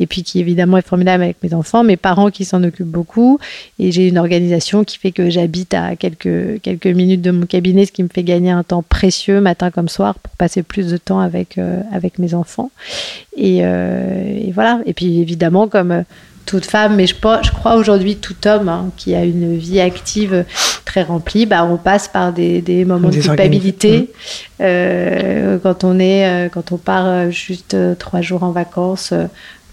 et 0.00 0.06
puis 0.06 0.24
qui 0.24 0.40
évidemment 0.40 0.76
est 0.76 0.86
formidable 0.86 1.22
avec 1.22 1.36
mes 1.42 1.54
enfants, 1.54 1.84
mes 1.84 1.96
parents 1.96 2.30
qui 2.30 2.44
s'en 2.44 2.64
occupent 2.64 2.90
beaucoup, 2.90 3.38
et 3.78 3.92
j'ai 3.92 4.08
une 4.08 4.18
organisation 4.18 4.82
qui 4.82 4.98
fait 4.98 5.12
que 5.12 5.30
j'habite 5.30 5.72
à 5.74 5.94
quelques 5.94 6.60
quelques 6.62 6.86
minutes 6.86 7.22
de 7.22 7.30
mon 7.30 7.46
cabinet, 7.46 7.86
ce 7.86 7.92
qui 7.92 8.02
me 8.02 8.08
fait 8.12 8.24
gagner 8.24 8.50
un 8.50 8.64
temps 8.64 8.82
précieux 8.82 9.40
matin 9.40 9.70
comme 9.70 9.88
soir 9.88 10.16
pour 10.16 10.34
passer 10.36 10.64
plus 10.64 10.88
de 10.88 10.96
temps 10.96 11.20
avec 11.20 11.58
avec 11.92 12.18
mes 12.18 12.34
enfants. 12.34 12.70
Et, 13.36 13.62
voilà. 14.52 14.80
Et 14.86 14.94
puis 14.94 15.20
évidemment 15.20 15.68
comme 15.68 16.04
toute 16.46 16.64
femme, 16.66 16.96
mais 16.96 17.06
je, 17.06 17.14
je 17.14 17.50
crois 17.50 17.76
aujourd'hui 17.76 18.16
tout 18.16 18.46
homme 18.46 18.68
hein, 18.68 18.90
qui 18.96 19.14
a 19.14 19.24
une 19.24 19.56
vie 19.56 19.80
active 19.80 20.44
très 20.84 21.02
remplie, 21.02 21.46
bah, 21.46 21.64
on 21.64 21.76
passe 21.76 22.08
par 22.08 22.32
des, 22.32 22.84
moments 22.84 23.08
de 23.08 23.20
culpabilité. 23.20 24.12
Euh, 24.60 25.58
quand 25.62 25.84
on 25.84 25.98
est, 25.98 26.26
euh, 26.26 26.48
quand 26.48 26.72
on 26.72 26.76
part 26.76 27.06
euh, 27.06 27.30
juste 27.30 27.76
trois 27.98 28.20
jours 28.20 28.42
en 28.42 28.50
vacances 28.50 29.14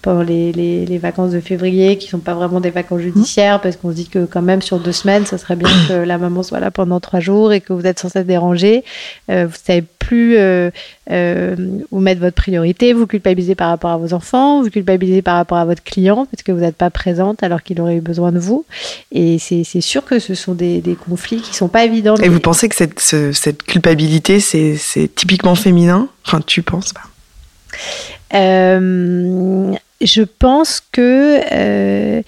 pour 0.02 0.24
les, 0.24 0.52
les, 0.54 0.98
vacances 0.98 1.32
de 1.32 1.40
février, 1.40 1.98
qui 1.98 2.08
sont 2.08 2.20
pas 2.20 2.34
vraiment 2.34 2.60
des 2.60 2.70
vacances 2.70 3.02
judiciaires, 3.02 3.60
parce 3.60 3.76
qu'on 3.76 3.90
se 3.92 3.96
dit 3.96 4.08
que 4.08 4.26
quand 4.26 4.42
même 4.42 4.62
sur 4.62 4.80
deux 4.80 4.92
semaines, 4.92 5.26
ça 5.26 5.38
serait 5.38 5.56
bien 5.56 5.70
que 5.88 5.94
la 5.94 6.18
maman 6.18 6.42
soit 6.44 6.60
là 6.60 6.72
pendant 6.72 7.00
trois 7.00 7.20
jours 7.20 7.52
et 7.52 7.62
que 7.62 7.74
vous 7.74 7.86
êtes 7.86 8.00
censé 8.00 8.24
déranger. 8.24 8.84
Euh, 9.30 9.48
vous 9.48 9.58
savez 9.62 9.84
plus 10.00 10.38
euh, 10.38 10.72
euh, 11.12 11.56
où 11.92 12.00
mettre 12.00 12.22
votre 12.22 12.36
priorité, 12.36 12.94
vous 12.94 13.08
culpabilisez 13.08 13.56
par 13.56 13.70
rapport 13.70 13.92
à 13.92 13.98
vos 13.98 14.14
enfants, 14.14 14.64
vous 14.64 14.70
culpabilisez 14.70 15.22
par 15.22 15.36
rapport 15.36 15.58
à 15.58 15.66
votre 15.66 15.84
client, 15.84 16.26
parce 16.32 16.44
que 16.44 16.52
vous 16.52 16.62
n'êtes 16.62 16.78
pas 16.78 16.90
présente 16.90 17.44
alors 17.44 17.62
qu'il 17.62 17.80
aurait 17.82 17.98
eu 17.98 18.02
besoin 18.02 18.32
de 18.32 18.40
vous. 18.40 18.66
Et 19.12 19.38
c'est 19.38 19.82
sûr 19.82 20.06
que 20.06 20.20
ce 20.20 20.34
sont 20.34 20.54
des, 20.54 20.82
des, 20.82 20.96
conflits 20.96 21.42
qui 21.42 21.54
sont 21.54 21.68
pas 21.68 21.84
évidents. 21.84 22.16
Et 22.16 22.30
vous 22.30 22.40
pensez 22.40 22.70
que 22.70 22.76
cette, 22.76 23.00
cette 23.00 23.64
culpabilité, 23.64 24.40
c'est 24.40 25.14
typiquement 25.14 25.56
féminin? 25.56 26.08
Enfin, 26.26 26.42
tu 26.46 26.62
penses 26.62 26.94
pas? 26.94 27.02
Euh, 28.34 29.74
je 30.02 30.24
pense 30.24 30.82
que 30.92 31.42
euh, 31.52 32.22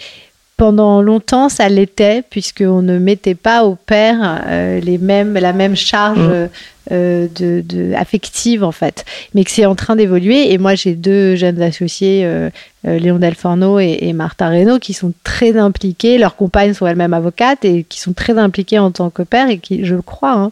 pendant 0.57 1.01
longtemps, 1.01 1.49
ça 1.49 1.69
l'était, 1.69 2.21
puisqu'on 2.21 2.81
ne 2.81 2.99
mettait 2.99 3.35
pas 3.35 3.63
au 3.63 3.75
père 3.75 4.43
euh, 4.45 4.79
les 4.79 4.97
mêmes, 4.97 5.33
la 5.33 5.53
même 5.53 5.75
charge 5.75 6.19
mmh. 6.19 6.49
Euh, 6.91 7.27
de, 7.35 7.61
de, 7.63 7.93
affective 7.93 8.63
en 8.63 8.71
fait, 8.71 9.05
mais 9.35 9.43
que 9.43 9.51
c'est 9.51 9.67
en 9.67 9.75
train 9.75 9.95
d'évoluer. 9.95 10.51
Et 10.51 10.57
moi, 10.57 10.73
j'ai 10.73 10.95
deux 10.95 11.35
jeunes 11.35 11.61
associés, 11.61 12.23
euh, 12.25 12.49
euh, 12.87 12.97
Léon 12.97 13.19
Delforno 13.19 13.79
et, 13.79 13.99
et, 14.01 14.13
Martha 14.13 14.49
Reynaud, 14.49 14.79
qui 14.79 14.93
sont 14.93 15.13
très 15.23 15.55
impliqués. 15.57 16.17
Leurs 16.17 16.35
compagnes 16.35 16.73
sont 16.73 16.87
elles-mêmes 16.87 17.13
avocates 17.13 17.63
et 17.65 17.83
qui 17.83 17.99
sont 17.99 18.13
très 18.13 18.35
impliquées 18.39 18.79
en 18.79 18.89
tant 18.89 19.11
que 19.11 19.21
père 19.21 19.47
et 19.51 19.59
qui, 19.59 19.85
je 19.85 19.95
crois, 19.95 20.51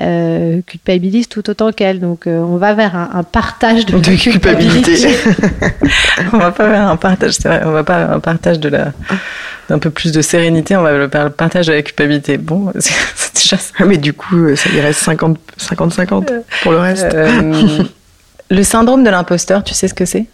hein, 0.00 0.60
culpabilisent 0.66 1.28
tout 1.28 1.48
autant 1.48 1.70
qu'elles. 1.70 2.00
Donc, 2.00 2.24
on 2.26 2.56
va 2.56 2.74
vers 2.74 2.96
un, 2.96 3.22
partage 3.22 3.86
de, 3.86 3.98
de 3.98 4.16
culpabilité. 4.20 4.96
on 6.32 6.38
va 6.38 6.50
pas 6.50 6.68
vers 6.68 6.88
un 6.88 6.96
partage, 6.96 7.34
c'est 7.34 7.46
vrai, 7.46 7.62
on 7.64 7.70
va 7.70 7.84
pas 7.84 7.98
vers 7.98 8.16
un 8.16 8.20
partage 8.20 8.58
de 8.58 8.68
la 8.68 8.92
d'un 9.68 9.78
peu 9.78 9.90
plus 9.90 10.12
de 10.12 10.22
sérénité, 10.22 10.76
on 10.76 10.82
va 10.82 10.92
le 10.92 11.08
partage 11.08 11.66
de 11.66 11.72
la 11.72 11.82
culpabilité. 11.82 12.38
Bon, 12.38 12.72
c'est 12.78 13.34
déjà 13.34 13.56
ça. 13.56 13.84
Mais 13.84 13.98
du 13.98 14.12
coup, 14.12 14.54
ça 14.56 14.70
y 14.70 14.80
reste 14.80 15.00
50 15.00 15.38
50-50 15.58 16.42
pour 16.62 16.72
le 16.72 16.78
reste. 16.78 17.14
Euh, 17.14 17.84
le 18.50 18.62
syndrome 18.62 19.04
de 19.04 19.10
l'imposteur, 19.10 19.62
tu 19.62 19.74
sais 19.74 19.88
ce 19.88 19.94
que 19.94 20.04
c'est? 20.04 20.26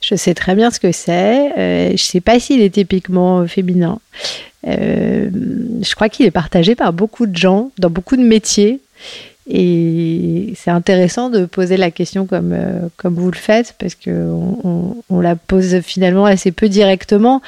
Je 0.00 0.14
sais 0.14 0.34
très 0.34 0.54
bien 0.54 0.70
ce 0.70 0.80
que 0.80 0.92
c'est. 0.92 1.52
Euh, 1.58 1.86
je 1.88 1.92
ne 1.92 1.96
sais 1.96 2.20
pas 2.20 2.38
s'il 2.38 2.62
est 2.62 2.70
typiquement 2.70 3.46
féminin. 3.46 3.98
Euh, 4.66 5.28
je 5.82 5.94
crois 5.94 6.08
qu'il 6.08 6.26
est 6.26 6.30
partagé 6.30 6.74
par 6.74 6.92
beaucoup 6.92 7.26
de 7.26 7.36
gens, 7.36 7.70
dans 7.78 7.90
beaucoup 7.90 8.16
de 8.16 8.22
métiers. 8.22 8.80
Et 9.50 10.52
c'est 10.56 10.70
intéressant 10.70 11.30
de 11.30 11.46
poser 11.46 11.76
la 11.76 11.90
question 11.90 12.26
comme, 12.26 12.54
comme 12.96 13.14
vous 13.14 13.30
le 13.30 13.36
faites, 13.36 13.74
parce 13.78 13.94
qu'on 13.94 15.02
on, 15.08 15.20
la 15.20 15.36
pose 15.36 15.80
finalement 15.80 16.26
assez 16.26 16.52
peu 16.52 16.68
directement. 16.68 17.40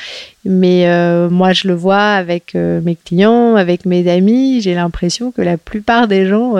Mais 0.47 0.87
moi, 1.29 1.53
je 1.53 1.69
le 1.69 1.75
vois 1.75 2.13
avec 2.13 2.55
mes 2.55 2.97
clients, 2.97 3.55
avec 3.57 3.85
mes 3.85 4.11
amis. 4.11 4.63
J'ai 4.63 4.75
l'impression 4.75 5.31
que 5.31 5.43
la 5.43 5.59
plupart 5.59 6.09
des 6.09 6.27
gens 6.27 6.55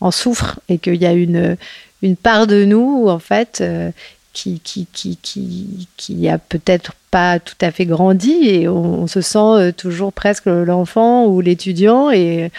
en 0.00 0.10
souffrent 0.10 0.58
et 0.68 0.78
qu'il 0.78 0.96
y 0.96 1.06
a 1.06 1.12
une, 1.12 1.56
une 2.04 2.16
part 2.16 2.46
de 2.46 2.64
nous, 2.64 3.06
en 3.08 3.18
fait, 3.18 3.58
euh, 3.62 3.90
qui, 4.34 4.60
qui, 4.60 4.86
qui, 4.92 5.16
qui, 5.22 5.88
qui 5.96 6.28
a 6.28 6.38
peut-être 6.38 6.92
pas 7.10 7.38
tout 7.38 7.56
à 7.60 7.70
fait 7.70 7.86
grandi 7.86 8.32
et 8.48 8.68
on, 8.68 9.06
se 9.06 9.20
sent 9.20 9.38
euh, 9.38 9.72
toujours 9.72 10.12
presque 10.12 10.46
l'enfant 10.46 11.26
ou 11.26 11.40
l'étudiant 11.40 12.10
et 12.10 12.50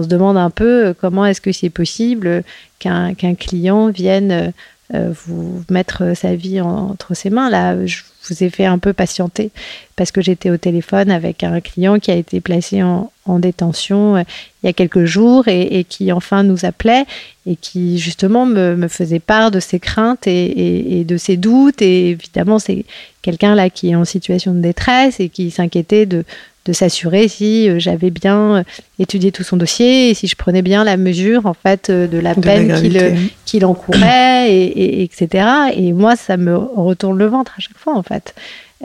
on 0.00 0.02
se 0.02 0.08
demande 0.08 0.36
un 0.36 0.50
peu 0.50 0.86
euh, 0.86 0.94
comment 0.98 1.26
est-ce 1.26 1.40
que 1.40 1.52
c'est 1.52 1.70
possible 1.70 2.42
qu'un 2.78 3.14
client 3.38 3.88
vienne 3.88 4.52
vous 4.90 5.62
mettre 5.70 6.16
sa 6.16 6.34
vie 6.34 6.60
entre 6.60 7.14
ses 7.14 7.30
mains. 7.30 7.50
Là, 7.50 7.86
je 7.86 8.02
vous 8.28 8.42
ai 8.44 8.50
fait 8.50 8.66
un 8.66 8.78
peu 8.78 8.92
patienter 8.92 9.50
parce 9.96 10.12
que 10.12 10.20
j'étais 10.20 10.50
au 10.50 10.56
téléphone 10.56 11.10
avec 11.10 11.42
un 11.42 11.60
client 11.60 11.98
qui 11.98 12.10
a 12.10 12.14
été 12.14 12.40
placé 12.40 12.82
en, 12.82 13.10
détention 13.38 14.16
euh, 14.16 14.22
il 14.62 14.66
y 14.66 14.70
a 14.70 14.72
quelques 14.72 15.04
jours 15.04 15.46
et, 15.46 15.84
qui 15.88 16.10
enfin 16.10 16.42
nous 16.42 16.64
appelait 16.64 17.04
et 17.46 17.54
qui 17.54 18.00
justement 18.00 18.44
me, 18.44 18.88
faisait 18.88 19.20
part 19.20 19.52
de 19.52 19.60
ses 19.60 19.78
craintes 19.78 20.26
et, 20.26 21.04
de 21.06 21.16
ses 21.16 21.36
doutes. 21.36 21.80
Et 21.80 22.10
évidemment, 22.10 22.58
c'est 22.58 22.84
quelqu'un 23.22 23.54
là 23.54 23.70
qui 23.70 23.90
est 23.90 23.94
en 23.94 24.04
situation 24.04 24.52
de 24.52 24.58
détresse 24.58 25.20
et 25.20 25.28
qui 25.28 25.52
s'inquiétait 25.52 26.06
de, 26.06 26.24
s'assurer 26.72 27.28
si 27.28 27.68
euh, 27.68 27.78
j'avais 27.78 28.10
bien 28.10 28.56
euh, 28.56 28.62
étudié 28.98 29.32
tout 29.32 29.42
son 29.42 29.56
dossier 29.56 30.10
et 30.10 30.14
si 30.14 30.26
je 30.26 30.36
prenais 30.36 30.62
bien 30.62 30.84
la 30.84 30.96
mesure 30.96 31.46
en 31.46 31.54
fait 31.54 31.90
de 31.90 32.18
la 32.18 32.34
peine 32.34 33.28
qu'il 33.44 33.64
encourait 33.64 34.52
et, 34.52 35.02
etc. 35.02 35.46
Et 35.74 35.92
moi, 35.92 36.16
ça 36.16 36.36
me 36.36 36.56
retourne 36.56 37.18
le 37.18 37.26
ventre 37.26 37.54
à 37.56 37.60
chaque 37.60 37.78
fois 37.78 37.96
en 37.96 38.02
fait. 38.02 38.34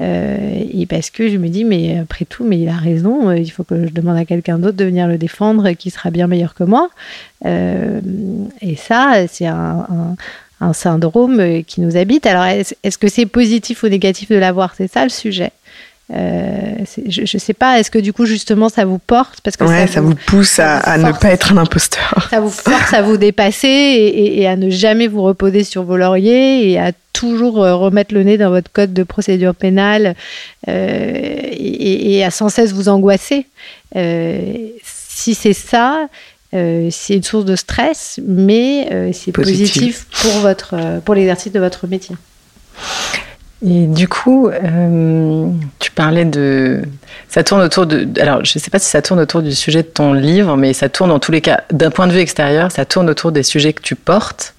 Euh, 0.01 0.63
et 0.73 0.85
parce 0.85 1.09
que 1.09 1.29
je 1.29 1.37
me 1.37 1.47
dis, 1.47 1.63
mais 1.63 1.99
après 1.99 2.25
tout, 2.25 2.43
mais 2.43 2.59
il 2.59 2.67
a 2.67 2.75
raison, 2.75 3.29
euh, 3.29 3.37
il 3.37 3.49
faut 3.49 3.63
que 3.63 3.87
je 3.87 3.93
demande 3.93 4.17
à 4.17 4.25
quelqu'un 4.25 4.59
d'autre 4.59 4.75
de 4.75 4.85
venir 4.85 5.07
le 5.07 5.17
défendre 5.17 5.71
qui 5.71 5.89
sera 5.89 6.11
bien 6.11 6.27
meilleur 6.27 6.53
que 6.53 6.63
moi. 6.63 6.89
Euh, 7.45 8.01
et 8.61 8.75
ça, 8.75 9.25
c'est 9.29 9.47
un, 9.47 10.15
un, 10.59 10.73
syndrome 10.73 11.63
qui 11.63 11.79
nous 11.81 11.95
habite. 11.95 12.25
Alors, 12.25 12.43
est-ce 12.45 12.97
que 12.97 13.07
c'est 13.07 13.25
positif 13.25 13.83
ou 13.83 13.87
négatif 13.87 14.29
de 14.29 14.35
l'avoir? 14.35 14.73
C'est 14.75 14.91
ça 14.91 15.03
le 15.03 15.09
sujet. 15.09 15.51
Euh, 16.13 16.75
je 17.07 17.21
ne 17.21 17.39
sais 17.39 17.55
pas, 17.55 17.79
est-ce 17.79 17.89
que 17.89 17.97
du 17.97 18.13
coup 18.13 18.27
justement 18.27 18.69
ça 18.69 18.85
vous 18.85 18.99
porte 18.99 19.41
parce 19.41 19.57
que 19.57 19.65
ça, 19.65 20.01
vous, 20.01 20.13
pousse 20.13 20.59
à, 20.59 20.99
ne 20.99 21.11
pas 21.11 21.29
être 21.29 21.53
un 21.53 21.57
imposteur. 21.57 22.27
Ça 22.29 22.39
vous 22.39 22.51
force 22.51 22.93
à 22.93 23.01
vous 23.01 23.17
dépasser 23.17 23.67
et, 23.67 24.47
à 24.47 24.55
ne 24.55 24.69
jamais 24.69 25.07
vous 25.07 25.23
reposer 25.23 25.63
sur 25.63 25.81
vos 25.81 25.97
lauriers 25.97 26.69
et 26.69 26.79
à 26.79 26.91
toujours 27.11 27.63
euh, 27.63 27.75
remettre 27.75 28.13
le 28.13 28.21
nez 28.21 28.37
dans 28.37 28.51
votre 28.51 28.71
code 28.71 28.93
de 28.93 29.01
procédure 29.01 29.55
pénale 29.55 30.15
euh, 30.67 31.39
et, 31.51 32.23
à 32.23 32.29
sans 32.29 32.49
cesse 32.49 32.71
vous 32.71 32.87
angoisser. 32.87 33.47
si 33.95 35.33
c'est 35.33 35.53
ça, 35.53 36.07
c'est 36.51 37.15
une 37.15 37.23
source 37.23 37.45
de 37.45 37.55
stress, 37.55 38.19
mais 38.23 39.11
c'est 39.11 39.31
positif. 39.31 40.05
pour 40.21 40.33
votre 40.41 41.01
pour 41.03 41.15
l'exercice 41.15 41.51
de 41.51 41.59
votre 41.59 41.87
métier. 41.87 42.15
Et 43.63 43.87
du 43.87 44.07
coup, 44.07 44.49
euh, 44.49 45.49
tu 45.79 45.91
parlais 45.91 46.25
de. 46.25 46.81
Ça 47.29 47.43
tourne 47.43 47.61
autour 47.61 47.85
de. 47.85 48.07
Alors, 48.19 48.43
je 48.43 48.53
ne 48.55 48.61
sais 48.61 48.69
pas 48.69 48.79
si 48.79 48.89
ça 48.89 49.01
tourne 49.01 49.19
autour 49.19 49.41
du 49.41 49.55
sujet 49.55 49.81
de 49.81 49.87
ton 49.87 50.13
livre, 50.13 50.57
mais 50.57 50.73
ça 50.73 50.89
tourne 50.89 51.11
en 51.11 51.19
tous 51.19 51.31
les 51.31 51.41
cas, 51.41 51.63
d'un 51.71 51.89
point 51.89 52.07
de 52.07 52.11
vue 52.11 52.19
extérieur, 52.19 52.71
ça 52.71 52.85
tourne 52.85 53.09
autour 53.09 53.31
des 53.31 53.43
sujets 53.43 53.73
que 53.73 53.81
tu 53.81 53.95
portes. 53.95 54.53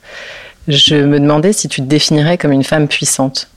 Je 0.67 0.97
me 0.97 1.21
demandais 1.21 1.53
si 1.53 1.69
tu 1.69 1.83
te 1.83 1.87
définirais 1.87 2.39
comme 2.39 2.53
une 2.53 2.65
femme 2.65 2.89
puissante. 2.89 3.49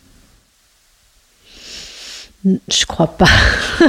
Je 2.46 2.86
crois 2.86 3.08
pas. 3.18 3.30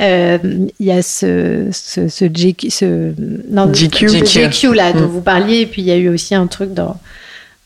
Euh, 0.00 0.38
il 0.80 0.86
y 0.86 0.90
a 0.90 1.00
ce, 1.00 1.68
ce, 1.72 2.08
ce, 2.08 2.24
GQ, 2.24 2.70
ce 2.70 3.14
non, 3.48 3.72
GQ. 3.72 4.74
là 4.74 4.92
dont 4.92 5.06
vous 5.06 5.20
parliez, 5.20 5.60
et 5.60 5.66
puis 5.66 5.80
il 5.80 5.86
y 5.86 5.92
a 5.92 5.96
eu 5.96 6.08
aussi 6.08 6.34
un 6.34 6.48
truc 6.48 6.74
dans 6.74 6.98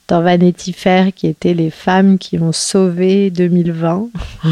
dans 0.08 0.22
Vanity 0.22 0.72
Fair 0.72 1.12
qui 1.14 1.26
était 1.26 1.54
les 1.54 1.70
femmes 1.70 2.18
qui 2.18 2.38
ont 2.38 2.52
sauvé 2.52 3.30
2020. 3.30 4.08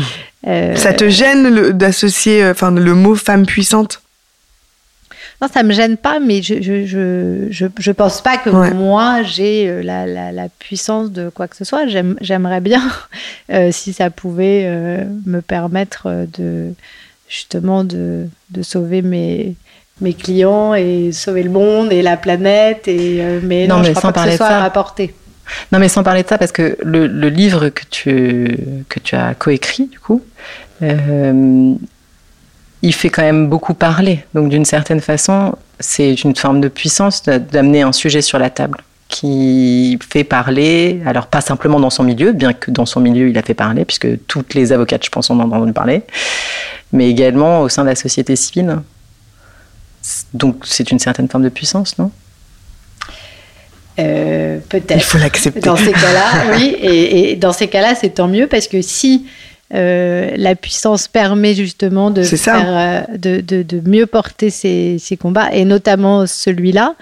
Euh, 0.46 0.76
ça 0.76 0.92
te 0.92 1.08
gêne 1.08 1.72
d'associer 1.72 2.44
euh, 2.44 2.52
enfin, 2.52 2.70
le 2.70 2.94
mot 2.94 3.16
femme 3.16 3.46
puissante? 3.46 4.00
Non, 5.42 5.48
ça 5.52 5.64
me 5.64 5.72
gêne 5.72 5.96
pas, 5.96 6.20
mais 6.20 6.40
je 6.40 6.62
je, 6.62 6.86
je, 7.50 7.66
je, 7.76 7.90
pense 7.90 8.20
pas 8.20 8.36
que 8.36 8.50
moi 8.72 9.24
j'ai 9.24 9.68
euh, 9.68 9.82
la, 9.82 10.06
la, 10.06 10.30
la, 10.30 10.48
puissance 10.48 11.10
de 11.10 11.30
quoi 11.30 11.48
que 11.48 11.56
ce 11.56 11.64
soit. 11.64 11.88
J'aimerais 12.20 12.60
bien 12.60 12.80
si 13.72 13.92
ça 13.92 14.10
pouvait 14.10 15.04
me 15.26 15.40
permettre 15.40 16.26
de 16.38 16.72
justement 17.28 17.82
de, 17.82 18.28
de 18.50 18.62
sauver 18.62 19.02
mes, 19.02 19.56
mes 20.00 20.14
clients 20.14 20.74
et 20.74 21.10
sauver 21.10 21.42
le 21.42 21.50
monde 21.50 21.92
et 21.92 22.02
la 22.02 22.16
planète. 22.16 22.86
Et, 22.86 23.20
mais 23.42 23.66
non, 23.66 23.82
je 23.82 23.90
crois 23.90 24.12
pas 24.12 24.26
que 24.26 24.30
ce 24.30 24.36
soit 24.36 24.46
à 24.46 24.60
rapporter. 24.60 25.12
Non, 25.72 25.78
mais 25.78 25.88
sans 25.88 26.02
parler 26.02 26.22
de 26.22 26.28
ça, 26.28 26.38
parce 26.38 26.52
que 26.52 26.76
le, 26.82 27.06
livre 27.28 27.68
que 27.68 27.82
tu, 27.90 28.56
que 28.88 29.00
tu 29.00 29.14
as 29.14 29.34
coécrit, 29.34 29.86
du 29.86 29.98
coup, 29.98 30.22
euh, 30.82 31.74
il 32.82 32.92
fait 32.94 33.08
quand 33.08 33.22
même 33.22 33.48
beaucoup 33.48 33.74
parler. 33.74 34.24
Donc, 34.34 34.48
d'une 34.48 34.64
certaine 34.64 35.00
façon, 35.00 35.54
c'est 35.80 36.14
une 36.14 36.36
forme 36.36 36.60
de 36.60 36.68
puissance 36.68 37.22
d'amener 37.24 37.82
un 37.82 37.92
sujet 37.92 38.22
sur 38.22 38.38
la 38.38 38.50
table. 38.50 38.78
qui 39.08 39.98
fait 40.10 40.24
parler, 40.24 41.00
alors 41.06 41.28
pas 41.28 41.40
simplement 41.40 41.78
dans 41.78 41.90
son 41.90 42.02
milieu, 42.02 42.32
bien 42.32 42.52
que 42.52 42.72
dans 42.72 42.86
son 42.86 42.98
milieu 42.98 43.28
il 43.28 43.38
a 43.38 43.42
fait 43.42 43.54
parler, 43.54 43.84
puisque 43.84 44.08
toutes 44.26 44.54
les 44.54 44.72
avocates, 44.72 45.04
je 45.04 45.10
pense, 45.10 45.30
en 45.30 45.38
ont 45.38 45.44
entendu 45.44 45.72
parler, 45.72 46.02
mais 46.92 47.08
également 47.08 47.60
au 47.60 47.68
sein 47.68 47.84
de 47.84 47.88
la 47.88 47.94
société 47.94 48.34
civile. 48.34 48.80
Donc 50.34 50.64
c'est 50.64 50.90
une 50.90 50.98
certaine 50.98 51.28
forme 51.28 51.44
de 51.44 51.48
puissance, 51.48 51.98
non? 51.98 52.10
Euh, 53.98 54.58
Peut-être. 54.68 54.96
Il 54.96 55.02
faut 55.02 55.18
l'accepter. 55.18 55.60
Dans 55.60 55.76
ces 55.76 55.92
cas-là, 55.92 56.56
oui, 56.56 56.76
et, 56.80 57.30
et, 57.30 57.36
dans 57.36 57.52
ces 57.52 57.68
cas-là, 57.68 57.94
c'est 57.94 58.10
tant 58.10 58.28
mieux 58.28 58.46
parce 58.46 58.68
que 58.68 58.82
si 58.82 59.26
euh, 59.74 60.30
la 60.36 60.54
puissance 60.54 61.08
permet 61.08 61.52
justement 61.54 62.12
de, 62.12 62.22
faire, 62.22 63.06
euh, 63.10 63.16
de, 63.16 63.40
de, 63.40 63.62
de, 63.64 63.80
mieux 63.88 64.06
porter 64.06 64.48
ces, 64.48 64.98
ces, 65.00 65.16
combats, 65.16 65.52
et 65.52 65.64
notamment 65.64 66.24
celui-là, 66.24 66.94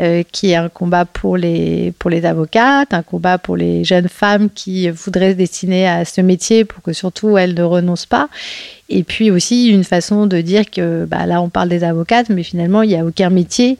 euh, 0.00 0.22
qui 0.30 0.50
est 0.50 0.56
un 0.56 0.68
combat 0.68 1.06
pour 1.06 1.38
les, 1.38 1.94
pour 1.98 2.10
les 2.10 2.26
avocates, 2.26 2.92
un 2.92 3.02
combat 3.02 3.38
pour 3.38 3.56
les 3.56 3.84
jeunes 3.84 4.08
femmes 4.08 4.50
qui 4.50 4.90
voudraient 4.90 5.32
se 5.32 5.36
destiner 5.36 5.88
à 5.88 6.04
ce 6.04 6.20
métier 6.20 6.66
pour 6.66 6.82
que 6.82 6.92
surtout 6.92 7.38
elles 7.38 7.54
ne 7.54 7.62
renoncent 7.62 8.04
pas. 8.04 8.28
Et 8.90 9.02
puis 9.02 9.30
aussi 9.30 9.68
une 9.68 9.84
façon 9.84 10.26
de 10.26 10.42
dire 10.42 10.70
que 10.70 11.06
bah, 11.06 11.24
là 11.24 11.40
on 11.40 11.48
parle 11.48 11.70
des 11.70 11.84
avocates, 11.84 12.28
mais 12.28 12.42
finalement 12.42 12.82
il 12.82 12.90
n'y 12.90 12.96
a 12.96 13.04
aucun 13.04 13.30
métier 13.30 13.78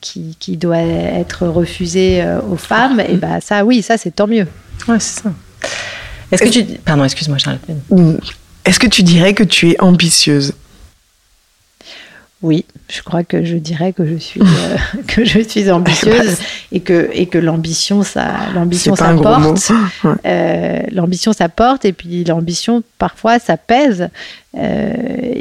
qui, 0.00 0.36
qui, 0.38 0.56
doit 0.56 0.78
être 0.78 1.46
refusé 1.46 2.22
euh, 2.22 2.40
aux 2.40 2.56
femmes. 2.56 3.00
Et 3.00 3.16
bah 3.16 3.40
ça 3.40 3.64
oui, 3.64 3.82
ça 3.82 3.98
c'est 3.98 4.12
tant 4.12 4.26
mieux. 4.26 4.46
Ouais, 4.86 5.00
c'est 5.00 5.22
ça. 5.22 5.32
Est-ce 6.30 6.42
que 6.42 6.48
tu... 6.48 6.64
Pardon, 6.78 7.04
excuse-moi, 7.04 7.38
Charlotte. 7.38 7.62
Est-ce 8.64 8.78
que 8.78 8.86
tu 8.86 9.02
dirais 9.02 9.34
que 9.34 9.44
tu 9.44 9.70
es 9.70 9.80
ambitieuse? 9.80 10.54
Oui, 12.40 12.64
je 12.88 13.02
crois 13.02 13.24
que 13.24 13.44
je 13.44 13.56
dirais 13.56 13.92
que 13.92 14.06
je 14.06 14.14
suis 14.14 14.40
euh, 14.40 14.76
que 15.08 15.24
je 15.24 15.40
suis 15.40 15.70
ambitieuse 15.72 16.38
et 16.72 16.80
que 16.80 17.10
et 17.12 17.26
que 17.26 17.38
l'ambition 17.38 18.04
ça 18.04 18.32
l'ambition 18.54 18.94
ça 18.94 19.12
porte 19.14 19.72
euh, 20.24 20.80
l'ambition 20.92 21.32
ça 21.32 21.48
porte 21.48 21.84
et 21.84 21.92
puis 21.92 22.22
l'ambition 22.22 22.84
parfois 22.98 23.40
ça 23.40 23.56
pèse. 23.56 24.08
Euh, 24.56 24.92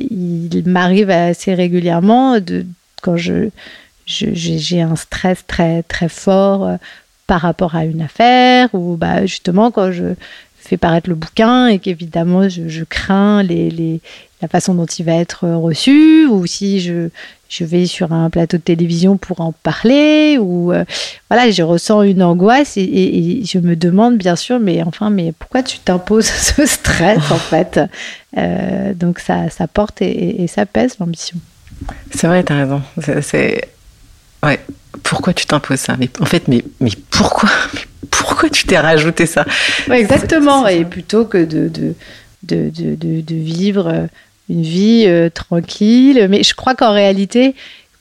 il 0.10 0.64
m'arrive 0.66 1.12
assez 1.12 1.54
régulièrement 1.54 2.40
de 2.40 2.66
quand 3.04 3.16
je 3.16 3.50
j'ai 4.08 4.82
un 4.82 4.96
stress 4.96 5.46
très 5.46 5.84
très 5.84 6.10
fort 6.10 6.78
par 7.28 7.42
rapport 7.42 7.76
à 7.76 7.86
une 7.86 8.02
affaire 8.02 8.70
ou 8.74 8.96
bah 8.96 9.26
justement 9.26 9.70
quand 9.70 9.92
je 9.92 10.16
fais 10.68 10.78
paraître 10.78 11.10
le 11.10 11.16
bouquin 11.16 11.68
et 11.68 11.80
qu'évidemment 11.80 12.50
je, 12.50 12.84
crains 12.84 13.44
les, 13.44 13.70
les, 13.70 14.02
la 14.42 14.48
façon 14.48 14.74
dont 14.74 14.86
il 14.86 15.06
va 15.06 15.14
être 15.14 15.48
reçu 15.48 16.26
ou 16.28 16.46
si 16.46 16.82
je, 16.82 17.10
je 17.50 17.64
vais 17.64 17.86
sur 17.86 18.12
un 18.12 18.30
plateau 18.30 18.58
de 18.58 18.62
télévision 18.62 19.18
pour 19.18 19.42
en 19.42 19.52
parler 19.52 20.38
ou 20.40 20.74
euh, 20.74 20.84
voilà 21.30 21.50
je 21.52 21.64
ressens 21.64 22.04
une 22.04 22.22
angoisse 22.22 22.76
et, 22.78 23.42
je 23.46 23.60
me 23.60 23.76
demande 23.76 24.18
bien 24.18 24.36
sûr 24.36 24.60
mais 24.60 24.84
enfin 24.84 25.10
mais 25.10 25.32
pourquoi 25.32 25.64
tu 25.64 25.80
t'imposes 25.80 26.26
ce 26.56 26.66
stress 26.66 27.32
en 27.32 27.38
fait? 27.38 27.80
Euh, 28.38 28.94
donc 28.94 29.20
ça, 29.20 29.50
ça 29.50 29.68
porte 29.68 30.02
et, 30.02 30.44
et 30.44 30.48
ça 30.48 30.66
pèse 30.66 30.98
l'ambition. 31.00 31.38
C'est 32.12 32.28
vrai 32.28 32.44
tu 32.44 32.52
as 32.52 32.58
raison 32.58 32.82
c'est 33.22 33.70
ouais. 34.44 34.60
Pourquoi 35.04 35.34
tu 35.34 35.46
t'imposes 35.46 35.80
ça? 35.80 35.96
Mais 35.98 36.10
en 36.20 36.26
fait 36.26 36.48
mais 36.48 36.64
mais 36.80 36.92
pourquoi? 37.12 37.50
Mais 37.74 37.82
pourquoi 38.12 38.50
tu 38.50 38.66
t'es 38.66 38.80
rajouté 38.80 39.26
ça? 39.26 39.46
Ouais, 39.88 40.00
Exactement, 40.00 40.66
et 40.68 40.86
plutôt 40.86 41.26
que 41.26 41.38
de, 41.38 41.68
de, 41.68 41.94
de, 42.44 42.70
de, 42.96 43.22
de 43.22 43.36
vivre 43.36 44.08
une 44.50 44.62
vie 44.62 45.06
euh, 45.08 45.30
tranquille. 45.30 46.28
Mais 46.30 46.44
je 46.44 46.54
crois 46.56 46.76
qu'en 46.76 46.92
réalité, 46.92 47.56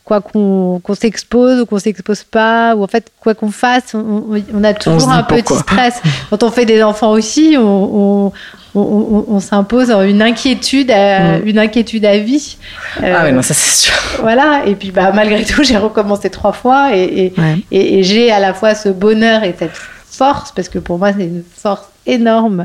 quoi 0.05 0.21
qu'on 0.21 0.81
qu 0.85 0.95
s'expose 0.95 1.61
ou 1.61 1.67
qu'on 1.67 1.79
s'expose 1.79 2.23
pas, 2.23 2.75
ou 2.77 2.85
en 2.85 2.87
fait, 2.87 3.11
quoi 3.21 3.35
qu'on 3.35 3.51
fasse, 3.51 3.95
on, 3.95 4.25
on, 4.55 4.65
a 4.65 4.73
toujours 4.75 5.09
on 5.09 5.11
un 5.11 5.23
petit 5.23 5.55
stress. 5.55 6.01
Quand 6.31 6.43
on 6.43 6.51
fait 6.51 6.65
des 6.65 6.83
enfants 6.83 7.11
aussi, 7.11 7.57
on, 7.59 8.33
on 8.81 9.41
s'impose 9.41 9.91
une 9.91 10.23
inquiétude, 10.23 10.91
à, 10.91 11.39
mm. 11.39 11.47
une 11.47 11.59
inquiétude 11.59 12.05
à 12.05 12.19
vie. 12.19 12.59
Euh, 13.03 13.15
ah 13.17 13.23
oui, 13.25 13.33
non, 13.33 13.43
ça 13.43 13.55
c'est 13.55 13.87
sûr. 13.87 13.95
Voilà, 14.21 14.63
et 14.67 14.75
puis 14.75 14.91
bah, 14.91 15.13
malgré 15.13 15.45
tout, 15.45 15.63
j'ai 15.65 15.77
recommencé 15.77 16.31
trois 16.31 16.53
fois 16.53 16.95
et, 16.95 17.03
et, 17.03 17.41
ouais. 17.41 17.57
et, 17.71 17.99
et 17.99 18.03
j'ai 18.03 18.31
à 18.31 18.41
la 18.41 18.55
fois 18.55 18.75
ce 18.75 18.89
bonheur 18.89 19.45
et 19.45 19.55
cette 19.59 19.77
force, 20.17 20.53
parce 20.53 20.69
que 20.69 20.79
pour 20.79 20.99
moi, 20.99 21.13
c'est 21.13 21.25
une 21.25 21.43
force 21.57 21.87
énorme 22.07 22.65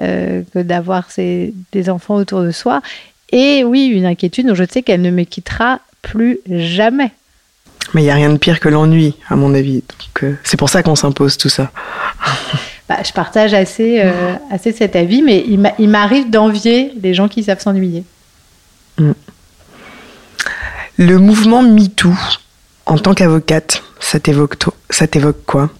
euh, 0.00 0.42
que 0.54 0.60
d'avoir 0.60 1.08
des 1.16 1.90
enfants 1.90 2.14
autour 2.14 2.42
de 2.42 2.50
soi. 2.50 2.80
Et 3.30 3.64
oui, 3.64 3.86
une 3.86 4.06
inquiétude 4.06 4.46
dont 4.46 4.54
je 4.54 4.64
sais 4.70 4.82
qu'elle 4.82 5.02
ne 5.02 5.10
me 5.10 5.24
quittera 5.24 5.80
plus 6.02 6.38
jamais. 6.48 7.10
Mais 7.94 8.02
il 8.02 8.04
n'y 8.04 8.10
a 8.10 8.14
rien 8.14 8.30
de 8.30 8.38
pire 8.38 8.60
que 8.60 8.68
l'ennui, 8.68 9.14
à 9.28 9.36
mon 9.36 9.54
avis. 9.54 9.82
Euh, 10.22 10.34
c'est 10.44 10.56
pour 10.56 10.68
ça 10.68 10.82
qu'on 10.82 10.94
s'impose 10.94 11.36
tout 11.36 11.48
ça. 11.48 11.70
Bah, 12.92 13.02
je 13.04 13.12
partage 13.12 13.54
assez, 13.54 14.00
euh, 14.00 14.34
assez 14.50 14.72
cet 14.72 14.96
avis, 14.96 15.22
mais 15.22 15.44
il 15.46 15.88
m'arrive 15.88 16.28
d'envier 16.28 16.92
les 17.02 17.14
gens 17.14 17.26
qui 17.26 17.42
savent 17.42 17.60
s'ennuyer. 17.60 18.04
Mm. 18.98 19.12
Le 20.98 21.18
mouvement 21.18 21.62
MeToo, 21.62 22.12
en 22.84 22.98
tant 22.98 23.14
qu'avocate, 23.14 23.82
ça 23.98 24.20
t'évoque 24.20 24.58
quoi? 25.46 25.70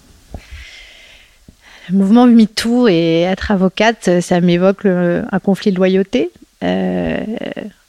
Le 1.89 1.97
mouvement 1.97 2.25
MeToo 2.25 2.87
et 2.87 3.21
être 3.21 3.51
avocate, 3.51 4.21
ça 4.21 4.41
m'évoque 4.41 4.85
un 4.85 5.39
conflit 5.39 5.71
de 5.71 5.77
loyauté. 5.77 6.31
Euh, 6.63 7.19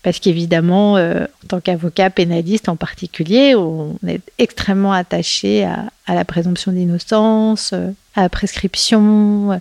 parce 0.04 0.20
qu'évidemment, 0.20 0.98
euh, 0.98 1.24
en 1.24 1.46
tant 1.48 1.60
qu'avocat 1.60 2.10
pénaliste 2.10 2.68
en 2.68 2.76
particulier, 2.76 3.54
on 3.54 3.96
est 4.06 4.20
extrêmement 4.38 4.92
attaché 4.92 5.64
à, 5.64 5.90
la 6.06 6.26
présomption 6.26 6.72
d'innocence, 6.72 7.70
euh, 7.72 7.90
à 8.14 8.20
la 8.20 8.28
prescription, 8.28 9.52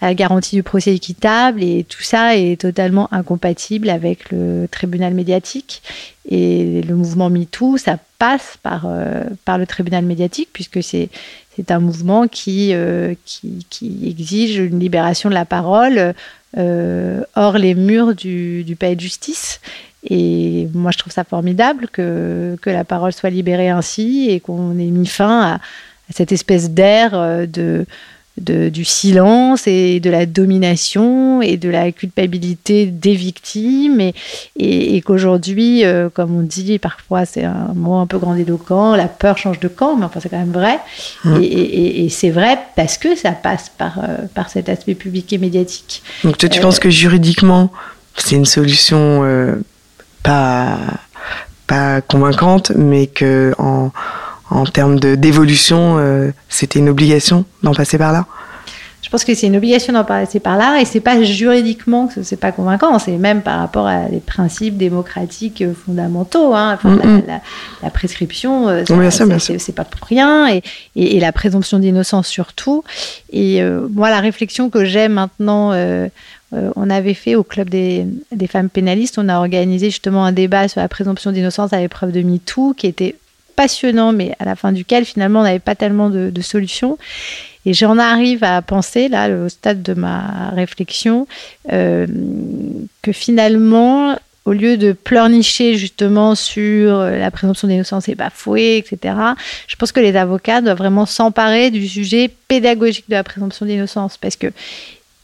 à 0.00 0.06
la 0.06 0.14
garantie 0.14 0.56
du 0.56 0.64
procès 0.64 0.92
équitable, 0.92 1.62
et 1.62 1.84
tout 1.88 2.02
ça 2.02 2.36
est 2.36 2.60
totalement 2.60 3.08
incompatible 3.14 3.88
avec 3.88 4.32
le 4.32 4.66
tribunal 4.68 5.14
médiatique. 5.14 5.80
Et 6.28 6.82
le 6.82 6.96
mouvement 6.96 7.30
MeToo, 7.30 7.78
ça 7.78 7.98
passe 8.18 8.58
par, 8.60 8.84
euh, 8.86 9.22
par 9.44 9.58
le 9.58 9.66
tribunal 9.66 10.04
médiatique, 10.04 10.48
puisque 10.52 10.82
c'est 10.82 11.08
c'est 11.58 11.72
un 11.72 11.80
mouvement 11.80 12.28
qui, 12.28 12.72
euh, 12.72 13.14
qui, 13.24 14.00
exige 14.04 14.58
une 14.58 14.78
libération 14.78 15.28
de 15.28 15.34
la 15.34 15.44
parole 15.44 15.98
euh, 15.98 16.12
hors 16.56 17.58
les 17.58 17.74
murs 17.74 18.14
du, 18.14 18.64
du, 18.64 18.76
palais 18.76 18.96
de 18.96 19.00
justice. 19.00 19.60
Et 20.08 20.68
moi, 20.74 20.90
je 20.92 20.98
trouve 20.98 21.12
ça 21.12 21.24
formidable 21.24 21.88
que, 21.88 22.56
que 22.62 22.70
la 22.70 22.84
parole 22.84 23.12
soit 23.12 23.30
libérée 23.30 23.68
ainsi 23.68 24.28
et 24.30 24.40
qu'on 24.40 24.78
ait 24.78 24.84
mis 24.84 25.06
fin 25.06 25.42
à, 25.42 25.54
à 25.54 26.12
cette 26.12 26.32
espèce 26.32 26.70
d'air 26.70 27.10
euh, 27.14 27.46
de, 27.46 27.86
de, 28.40 28.68
du 28.68 28.84
silence 28.84 29.66
et 29.66 30.00
de 30.00 30.10
la 30.10 30.26
domination 30.26 31.42
et 31.42 31.56
de 31.56 31.68
la 31.68 31.92
culpabilité 31.92 32.86
des 32.86 33.14
victimes 33.14 34.00
et, 34.00 34.14
et, 34.56 34.96
et 34.96 35.00
qu'aujourd'hui, 35.00 35.84
euh, 35.84 36.08
comme 36.08 36.36
on 36.36 36.42
dit, 36.42 36.78
parfois 36.78 37.24
c'est 37.24 37.44
un 37.44 37.72
mot 37.74 37.96
un 37.96 38.06
peu 38.06 38.18
grandiloquent, 38.18 38.96
la 38.96 39.08
peur 39.08 39.38
change 39.38 39.60
de 39.60 39.68
camp, 39.68 39.96
mais 39.96 40.04
enfin 40.04 40.20
c'est 40.20 40.28
quand 40.28 40.38
même 40.38 40.52
vrai. 40.52 40.78
Mmh. 41.24 41.42
Et, 41.42 42.04
et 42.04 42.08
c'est 42.08 42.30
vrai 42.30 42.58
parce 42.76 42.98
que 42.98 43.16
ça 43.16 43.32
passe 43.32 43.70
par, 43.76 43.98
euh, 43.98 44.26
par 44.34 44.50
cet 44.50 44.68
aspect 44.68 44.94
public 44.94 45.32
et 45.32 45.38
médiatique. 45.38 46.02
Donc 46.24 46.38
toi 46.38 46.48
tu 46.48 46.58
euh, 46.58 46.62
penses 46.62 46.78
que 46.78 46.90
juridiquement 46.90 47.70
c'est 48.16 48.36
une 48.36 48.46
solution 48.46 49.24
euh, 49.24 49.54
pas, 50.22 50.78
pas 51.66 52.00
convaincante, 52.00 52.72
mais 52.74 53.06
que 53.06 53.54
en 53.58 53.92
en 54.50 54.64
termes 54.64 54.98
d'évolution, 54.98 55.96
euh, 55.98 56.30
c'était 56.48 56.78
une 56.78 56.88
obligation 56.88 57.44
d'en 57.62 57.74
passer 57.74 57.98
par 57.98 58.12
là? 58.12 58.26
Je 59.00 59.10
pense 59.10 59.24
que 59.24 59.34
c'est 59.34 59.46
une 59.46 59.56
obligation 59.56 59.92
d'en 59.94 60.04
passer 60.04 60.38
par 60.38 60.58
là 60.58 60.80
et 60.80 60.84
c'est 60.84 61.00
pas 61.00 61.22
juridiquement 61.22 62.08
que 62.08 62.22
c'est 62.22 62.36
pas 62.36 62.52
convaincant, 62.52 62.98
c'est 62.98 63.16
même 63.16 63.40
par 63.40 63.58
rapport 63.60 63.86
à 63.86 64.06
des 64.06 64.18
principes 64.18 64.76
démocratiques 64.76 65.64
fondamentaux. 65.86 66.54
Hein. 66.54 66.74
Enfin, 66.74 66.90
mm 66.90 66.98
-hmm. 66.98 67.26
la, 67.26 67.34
la, 67.34 67.40
la, 67.84 67.90
prescription, 67.90 68.68
euh, 68.68 68.84
c'est 69.58 69.74
pas 69.74 69.84
pour 69.84 70.06
rien 70.08 70.48
et, 70.54 70.62
et, 70.94 71.16
et 71.16 71.20
la 71.20 71.32
présomption 71.32 71.78
d'innocence 71.78 72.26
surtout. 72.28 72.84
Et 73.32 73.62
euh, 73.62 73.88
moi, 73.98 74.10
la 74.10 74.20
réflexion 74.20 74.68
que 74.68 74.84
j'ai 74.84 75.08
maintenant, 75.08 75.72
euh, 75.72 76.08
euh, 76.54 76.70
on 76.76 76.90
avait 76.90 77.14
fait 77.14 77.34
au 77.34 77.44
club 77.44 77.70
des, 77.70 78.06
des 78.42 78.46
femmes 78.46 78.68
pénalistes, 78.68 79.16
on 79.18 79.28
a 79.28 79.36
organisé 79.38 79.86
justement 79.90 80.24
un 80.24 80.32
débat 80.32 80.68
sur 80.68 80.80
la 80.80 80.88
présomption 80.88 81.30
d'innocence 81.32 81.72
à 81.72 81.78
l'épreuve 81.78 82.12
de 82.12 82.22
MeToo 82.22 82.74
qui 82.78 82.86
était 82.86 83.14
passionnant, 83.58 84.12
mais 84.12 84.36
à 84.38 84.44
la 84.44 84.54
fin 84.54 84.70
duquel 84.70 85.04
finalement 85.04 85.40
on 85.40 85.42
n'avait 85.42 85.58
pas 85.58 85.74
tellement 85.74 86.10
de, 86.10 86.40
solutions. 86.42 86.96
Et 87.66 87.74
j'en 87.74 87.98
arrive 87.98 88.44
à 88.44 88.62
penser, 88.62 89.08
là, 89.08 89.28
au 89.28 89.48
stade 89.48 89.82
de 89.82 89.94
ma 89.94 90.50
réflexion, 90.54 91.26
euh, 91.72 92.06
que 93.02 93.10
finalement, 93.10 94.16
au 94.44 94.52
lieu 94.52 94.76
de 94.76 94.92
pleurnicher 94.92 95.74
justement 95.74 96.36
sur 96.36 97.00
la 97.00 97.30
présomption 97.32 97.66
d'innocence 97.66 98.08
est 98.08 98.14
bafouée, 98.14 98.78
etc., 98.78 99.14
je 99.66 99.74
pense 99.74 99.90
que 99.90 99.98
les 99.98 100.14
avocats 100.14 100.60
doivent 100.60 100.78
vraiment 100.78 101.04
s'emparer 101.04 101.72
du 101.72 101.88
sujet 101.88 102.30
pédagogique 102.46 103.06
de 103.08 103.16
la 103.16 103.24
présomption 103.24 103.66
d'innocence. 103.66 104.18
Parce 104.18 104.36
que 104.36 104.52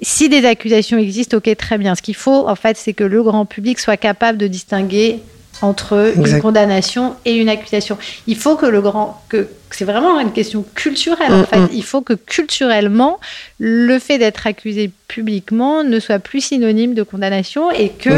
si 0.01 0.29
des 0.29 0.45
accusations 0.45 0.99
existent, 0.99 1.37
ok, 1.37 1.57
très 1.57 1.79
bien. 1.79 1.95
Ce 1.95 2.03
qu'il 2.03 2.17
faut, 2.17 2.49
en 2.49 2.57
fait, 2.57 2.77
c'est 2.77 2.95
que 2.95 3.05
le 3.05 3.23
grand 3.23 3.47
public 3.47 3.79
soit 3.79 3.97
capable 3.97 4.39
de 4.39 4.49
distinguer 4.49 5.21
entre 5.65 6.13
une 6.17 6.41
condamnation 6.41 7.17
et 7.25 7.35
une 7.35 7.49
accusation. 7.49 7.97
Il 8.27 8.37
faut 8.37 8.57
que 8.57 8.67
le 8.67 8.81
grand, 8.81 9.23
que 9.29 9.49
c'est 9.71 9.85
vraiment 9.85 10.21
une 10.21 10.33
question 10.33 10.65
culturelle 10.75 11.33
en 11.33 11.41
mm, 11.41 11.47
fait. 11.47 11.59
Mm. 11.59 11.69
Il 11.73 11.85
faut 11.85 12.03
que 12.03 12.13
culturellement, 12.13 13.19
le 13.59 13.99
fait 13.99 14.19
d'être 14.19 14.47
accusé 14.47 14.91
publiquement 15.09 15.83
ne 15.83 15.99
soit 15.99 16.19
plus 16.19 16.41
synonyme 16.41 16.95
de 16.95 17.03
condamnation 17.03 17.71
et 17.71 17.89
que 17.89 18.11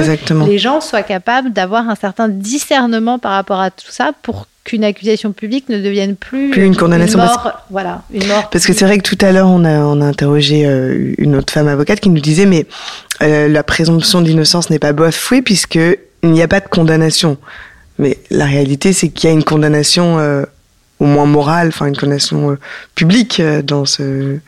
les 0.46 0.58
gens 0.58 0.80
soient 0.80 1.02
capables 1.02 1.52
d'avoir 1.52 1.88
un 1.88 1.94
certain 1.94 2.28
discernement 2.28 3.18
par 3.18 3.32
rapport 3.32 3.60
à 3.60 3.70
tout 3.70 3.90
ça 3.90 4.12
pour 4.22 4.46
qu'une 4.64 4.82
accusation 4.82 5.32
publique 5.32 5.68
ne 5.68 5.78
devienne 5.78 6.16
plus, 6.16 6.52
une 6.56 6.76
condamnation. 6.76 7.18
mort, 7.18 7.40
parce... 7.42 7.56
voilà, 7.70 8.02
une 8.12 8.26
mort. 8.26 8.50
Parce 8.50 8.66
que 8.66 8.72
c'est 8.72 8.84
vrai 8.84 8.98
que 8.98 9.08
tout 9.08 9.24
à 9.24 9.30
l'heure, 9.30 9.48
on 9.48 9.64
a, 9.64 9.78
on 9.78 10.00
a 10.00 10.04
interrogé 10.04 10.66
euh, 10.66 11.14
une 11.18 11.36
autre 11.36 11.52
femme 11.52 11.68
avocate 11.68 12.00
qui 12.00 12.08
nous 12.08 12.20
disait, 12.20 12.46
mais 12.46 12.66
euh, 13.22 13.46
la 13.46 13.62
présomption 13.62 14.22
d'innocence 14.22 14.68
n'est 14.68 14.80
pas 14.80 14.92
bafouée 14.92 15.40
puisque 15.40 15.78
il 16.28 16.32
n'y 16.32 16.42
a 16.42 16.48
pas 16.48 16.60
de 16.60 16.68
condamnation. 16.68 17.38
Mais 17.98 18.18
la 18.30 18.44
réalité, 18.44 18.92
c'est 18.92 19.08
qu'il 19.08 19.28
y 19.28 19.32
a 19.32 19.34
une 19.34 19.44
condamnation 19.44 20.18
euh, 20.18 20.44
au 21.00 21.06
moins 21.06 21.26
morale, 21.26 21.68
enfin 21.68 21.86
une 21.86 21.96
condamnation 21.96 22.52
euh, 22.52 22.58
publique 22.94 23.40
euh, 23.40 23.62
dans 23.62 23.84
ce 23.84 24.38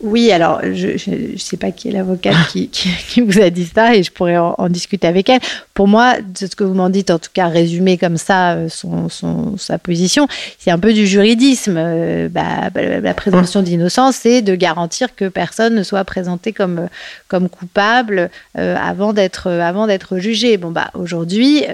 oui, 0.00 0.30
alors 0.30 0.60
je 0.62 1.10
ne 1.10 1.36
sais 1.36 1.56
pas 1.56 1.72
qui 1.72 1.88
est 1.88 1.92
l'avocate 1.92 2.36
qui, 2.52 2.68
qui, 2.68 3.20
vous 3.20 3.40
a 3.40 3.50
dit 3.50 3.64
ça 3.64 3.96
et 3.96 4.04
je 4.04 4.12
pourrais 4.12 4.36
en, 4.36 4.68
discuter 4.68 5.08
avec 5.08 5.28
elle. 5.28 5.40
Pour 5.74 5.88
moi, 5.88 6.20
de 6.20 6.46
ce 6.46 6.54
que 6.54 6.62
vous 6.62 6.74
m'en 6.74 6.88
dites, 6.88 7.10
en 7.10 7.18
tout 7.18 7.30
cas 7.34 7.48
résumé 7.48 7.98
comme 7.98 8.16
ça 8.16 8.52
euh, 8.52 8.68
son, 8.68 9.08
son, 9.08 9.56
sa 9.56 9.78
position, 9.78 10.28
c'est 10.58 10.70
un 10.70 10.78
peu 10.78 10.92
du 10.92 11.04
juridisme. 11.04 11.74
Euh, 11.76 12.28
bah, 12.28 12.70
bah, 12.72 13.00
la 13.00 13.14
présomption 13.14 13.62
d'innocence, 13.62 14.16
c'est 14.16 14.40
de 14.40 14.54
garantir 14.54 15.16
que 15.16 15.28
personne 15.28 15.74
ne 15.74 15.82
soit 15.82 16.04
présenté 16.04 16.52
comme, 16.52 16.88
comme 17.26 17.48
coupable 17.48 18.30
euh, 18.56 18.76
avant 18.80 19.12
d'être 19.12 19.50
avant 19.50 19.88
d'être 19.88 20.18
jugé. 20.18 20.58
Bon 20.58 20.70
bah 20.70 20.90
aujourd'hui, 20.94 21.64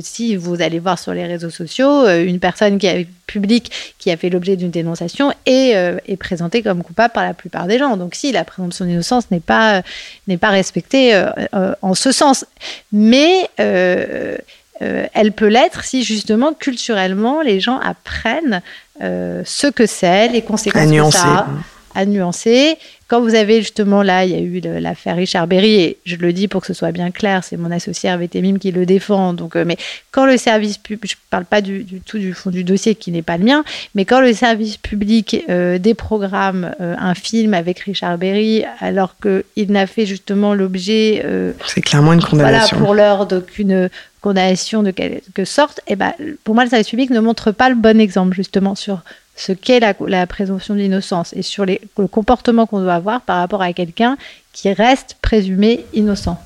si 0.00 0.36
vous 0.36 0.60
allez 0.60 0.78
voir 0.78 0.98
sur 0.98 1.14
les 1.14 1.26
réseaux 1.26 1.50
sociaux, 1.50 2.06
une 2.08 2.40
personne 2.40 2.78
qui 2.78 2.86
est 2.86 3.06
publique 3.30 3.94
qui 3.98 4.10
a 4.10 4.16
fait 4.16 4.30
l'objet 4.30 4.56
d'une 4.56 4.70
dénonciation 4.70 5.32
est, 5.46 5.70
est 6.06 6.16
présentée 6.16 6.62
comme 6.62 6.82
coupable 6.82 7.12
par 7.12 7.24
la 7.24 7.34
plupart 7.34 7.66
des 7.66 7.78
gens. 7.78 7.96
Donc 7.96 8.14
si 8.14 8.32
la 8.32 8.44
présomption 8.44 8.84
d'innocence 8.84 9.30
n'est 9.30 9.40
pas, 9.40 9.82
n'est 10.26 10.36
pas 10.36 10.50
respectée 10.50 11.14
euh, 11.14 11.30
euh, 11.54 11.74
en 11.82 11.94
ce 11.94 12.12
sens. 12.12 12.44
Mais 12.92 13.48
euh, 13.60 14.36
elle 14.80 15.32
peut 15.32 15.48
l'être 15.48 15.84
si 15.84 16.02
justement 16.02 16.54
culturellement 16.54 17.42
les 17.42 17.60
gens 17.60 17.78
apprennent 17.78 18.62
ce 19.00 19.66
que 19.70 19.86
c'est, 19.86 20.28
les 20.28 20.42
conséquences 20.42 20.90
que 20.90 21.10
ça 21.10 21.28
a, 21.28 21.46
à 21.94 22.06
nuancer 22.06 22.78
quand 23.10 23.20
vous 23.20 23.34
avez 23.34 23.56
justement 23.56 24.04
là, 24.04 24.24
il 24.24 24.30
y 24.30 24.34
a 24.36 24.38
eu 24.38 24.60
l'affaire 24.80 25.16
Richard 25.16 25.48
Berry, 25.48 25.80
et 25.80 25.98
je 26.04 26.14
le 26.14 26.32
dis 26.32 26.46
pour 26.46 26.60
que 26.60 26.68
ce 26.68 26.74
soit 26.74 26.92
bien 26.92 27.10
clair, 27.10 27.42
c'est 27.42 27.56
mon 27.56 27.72
associé 27.72 28.08
Hervé 28.08 28.28
Temim 28.28 28.58
qui 28.58 28.70
le 28.70 28.86
défend. 28.86 29.32
Donc, 29.32 29.56
euh, 29.56 29.64
mais 29.66 29.76
quand 30.12 30.26
le 30.26 30.36
service 30.36 30.78
public, 30.78 31.10
je 31.10 31.16
ne 31.16 31.28
parle 31.28 31.44
pas 31.44 31.60
du, 31.60 31.84
tout 32.06 32.18
du 32.18 32.32
fond 32.32 32.50
du 32.50 32.62
dossier 32.62 32.94
qui 32.94 33.10
n'est 33.10 33.22
pas 33.22 33.36
le 33.36 33.44
mien, 33.44 33.64
mais 33.96 34.04
quand 34.04 34.20
le 34.20 34.32
service 34.32 34.76
public 34.76 35.44
euh, 35.48 35.78
déprogramme 35.78 36.72
euh, 36.80 36.94
un 36.96 37.14
film 37.16 37.52
avec 37.52 37.80
Richard 37.80 38.16
Berry, 38.16 38.62
alors 38.78 39.16
qu'il 39.20 39.72
n'a 39.72 39.88
fait 39.88 40.06
justement 40.06 40.54
l'objet. 40.54 41.24
c'est 41.66 41.80
clairement 41.80 42.12
une 42.12 42.22
condamnation. 42.22 42.76
Voilà, 42.76 42.86
pour 42.86 42.94
l'heure 42.94 43.26
d'aucune 43.26 43.90
condamnation 44.20 44.84
de 44.84 44.92
quelque 44.92 45.44
sorte, 45.44 45.80
et 45.88 45.94
eh 45.94 45.96
ben, 45.96 46.12
pour 46.44 46.54
moi, 46.54 46.62
le 46.62 46.70
service 46.70 46.90
public 46.90 47.10
ne 47.10 47.18
montre 47.18 47.50
pas 47.50 47.70
le 47.70 47.74
bon 47.74 47.98
exemple 47.98 48.36
justement 48.36 48.76
sur 48.76 49.00
ce 49.36 49.52
qu'est 49.52 49.80
la, 49.80 50.26
présomption 50.26 50.74
d'innocence 50.74 51.32
et 51.34 51.42
sur 51.42 51.64
les, 51.64 51.80
le 51.98 52.06
comportement 52.06 52.66
qu'on 52.66 52.80
doit 52.80 52.94
avoir 52.94 53.22
par 53.22 53.38
rapport 53.38 53.62
à 53.62 53.72
quelqu'un 53.72 54.16
qui 54.52 54.72
reste 54.72 55.16
présumé 55.22 55.84
innocent. 55.94 56.38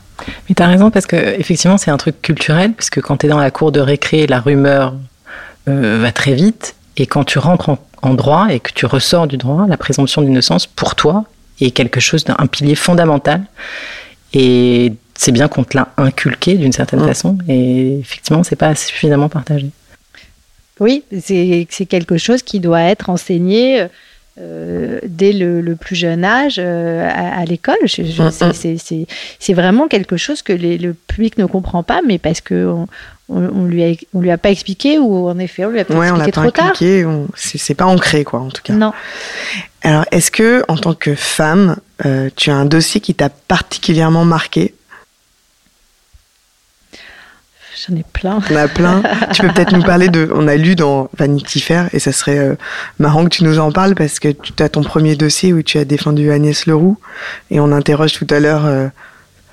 Mais 0.48 0.54
tu 0.54 0.62
as 0.62 0.68
raison 0.68 0.90
parce 0.90 1.06
que 1.06 1.16
effectivement 1.16 1.76
c'est 1.76 1.90
un 1.90 1.96
truc 1.96 2.22
culturel 2.22 2.72
parce 2.72 2.90
que 2.90 3.00
quand 3.00 3.18
tu 3.18 3.26
es 3.26 3.28
dans 3.28 3.38
la 3.38 3.50
cour 3.50 3.72
de 3.72 3.80
récré, 3.80 4.26
la 4.26 4.40
rumeur 4.40 4.94
euh, 5.68 5.98
va 6.00 6.12
très 6.12 6.34
vite 6.34 6.76
et 6.96 7.06
quand 7.06 7.24
tu 7.24 7.38
rentres 7.38 7.70
en, 8.02 8.14
droit 8.14 8.48
et 8.50 8.60
que 8.60 8.70
tu 8.72 8.86
ressors 8.86 9.26
du 9.26 9.38
droit, 9.38 9.66
la 9.66 9.76
présomption 9.76 10.22
d'innocence 10.22 10.66
pour 10.66 10.94
toi 10.94 11.24
est 11.60 11.70
quelque 11.70 12.00
chose 12.00 12.24
d'un 12.24 12.34
pilier 12.46 12.74
fondamental 12.74 13.42
et 14.34 14.92
c'est 15.14 15.32
bien 15.32 15.48
qu'on 15.48 15.64
te 15.64 15.76
l'a 15.76 15.88
inculqué 15.96 16.54
d'une 16.54 16.72
certaine 16.72 17.00
mmh. 17.00 17.08
façon 17.08 17.38
et 17.48 17.98
effectivement 17.98 18.44
c'est 18.44 18.56
pas 18.56 18.74
suffisamment 18.74 19.28
partagé. 19.28 19.70
Oui, 20.80 21.04
c'est 21.20 21.86
quelque 21.88 22.18
chose 22.18 22.42
qui 22.42 22.60
doit 22.60 22.82
être 22.82 23.10
enseigné 23.10 23.86
euh, 24.40 24.98
dès 25.06 25.32
le, 25.32 25.76
plus 25.76 25.94
jeune 25.94 26.24
âge 26.24 26.56
euh, 26.58 27.08
à, 27.08 27.44
l'école. 27.44 27.76
C'est 27.86 29.54
vraiment 29.54 29.86
quelque 29.86 30.16
chose 30.16 30.42
que 30.42 30.52
le 30.52 30.92
public 30.92 31.38
ne 31.38 31.46
comprend 31.46 31.84
pas, 31.84 32.00
mais 32.04 32.18
parce 32.18 32.40
qu'on 32.40 32.88
on, 33.28 33.64
lui 33.64 33.96
on 34.12 34.20
lui 34.20 34.32
a 34.32 34.38
pas 34.38 34.50
expliqué 34.50 34.98
ou 34.98 35.28
en 35.28 35.38
effet 35.38 35.64
on 35.64 35.70
lui 35.70 35.78
a 35.78 35.84
pas 35.84 35.94
expliqué 35.94 36.32
trop 36.32 36.50
tard. 36.50 36.72
C'est 37.36 37.74
pas 37.74 37.86
ancré 37.86 38.24
quoi 38.24 38.40
en 38.40 38.50
tout 38.50 38.62
cas. 38.62 38.72
Non. 38.72 38.92
Alors 39.82 40.04
est-ce 40.10 40.32
que 40.32 40.64
en 40.66 40.78
tant 40.78 40.94
que 40.94 41.14
femme, 41.14 41.76
euh, 42.04 42.28
tu 42.34 42.50
as 42.50 42.56
un 42.56 42.64
dossier 42.64 43.00
qui 43.00 43.14
t'a 43.14 43.28
particulièrement 43.28 44.24
marqué? 44.24 44.73
J'en 47.88 47.96
ai 47.96 48.04
plein. 48.12 48.40
On 48.50 48.56
a 48.56 48.68
plein. 48.68 49.02
tu 49.32 49.42
peux 49.42 49.48
peut-être 49.48 49.74
nous 49.74 49.82
parler 49.82 50.08
de. 50.08 50.30
On 50.34 50.48
a 50.48 50.56
lu 50.56 50.74
dans 50.74 51.10
Vanity 51.18 51.60
Fair 51.60 51.88
et 51.92 51.98
ça 51.98 52.12
serait 52.12 52.38
euh, 52.38 52.54
marrant 52.98 53.24
que 53.24 53.30
tu 53.30 53.44
nous 53.44 53.58
en 53.58 53.72
parles 53.72 53.94
parce 53.94 54.20
que 54.20 54.28
tu 54.28 54.62
as 54.62 54.68
ton 54.68 54.82
premier 54.82 55.16
dossier 55.16 55.52
où 55.52 55.62
tu 55.62 55.78
as 55.78 55.84
défendu 55.84 56.30
Agnès 56.30 56.66
Leroux 56.66 56.96
et 57.50 57.60
on 57.60 57.72
interroge 57.72 58.12
tout 58.12 58.26
à 58.30 58.40
l'heure. 58.40 58.66
Euh, 58.66 58.88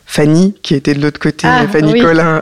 Fanny, 0.06 0.56
qui 0.62 0.76
était 0.76 0.94
de 0.94 1.02
l'autre 1.02 1.22
côté, 1.22 1.48
ah, 1.48 1.65
Fanny 1.72 1.94
oui. 1.94 2.02
Collin. 2.02 2.41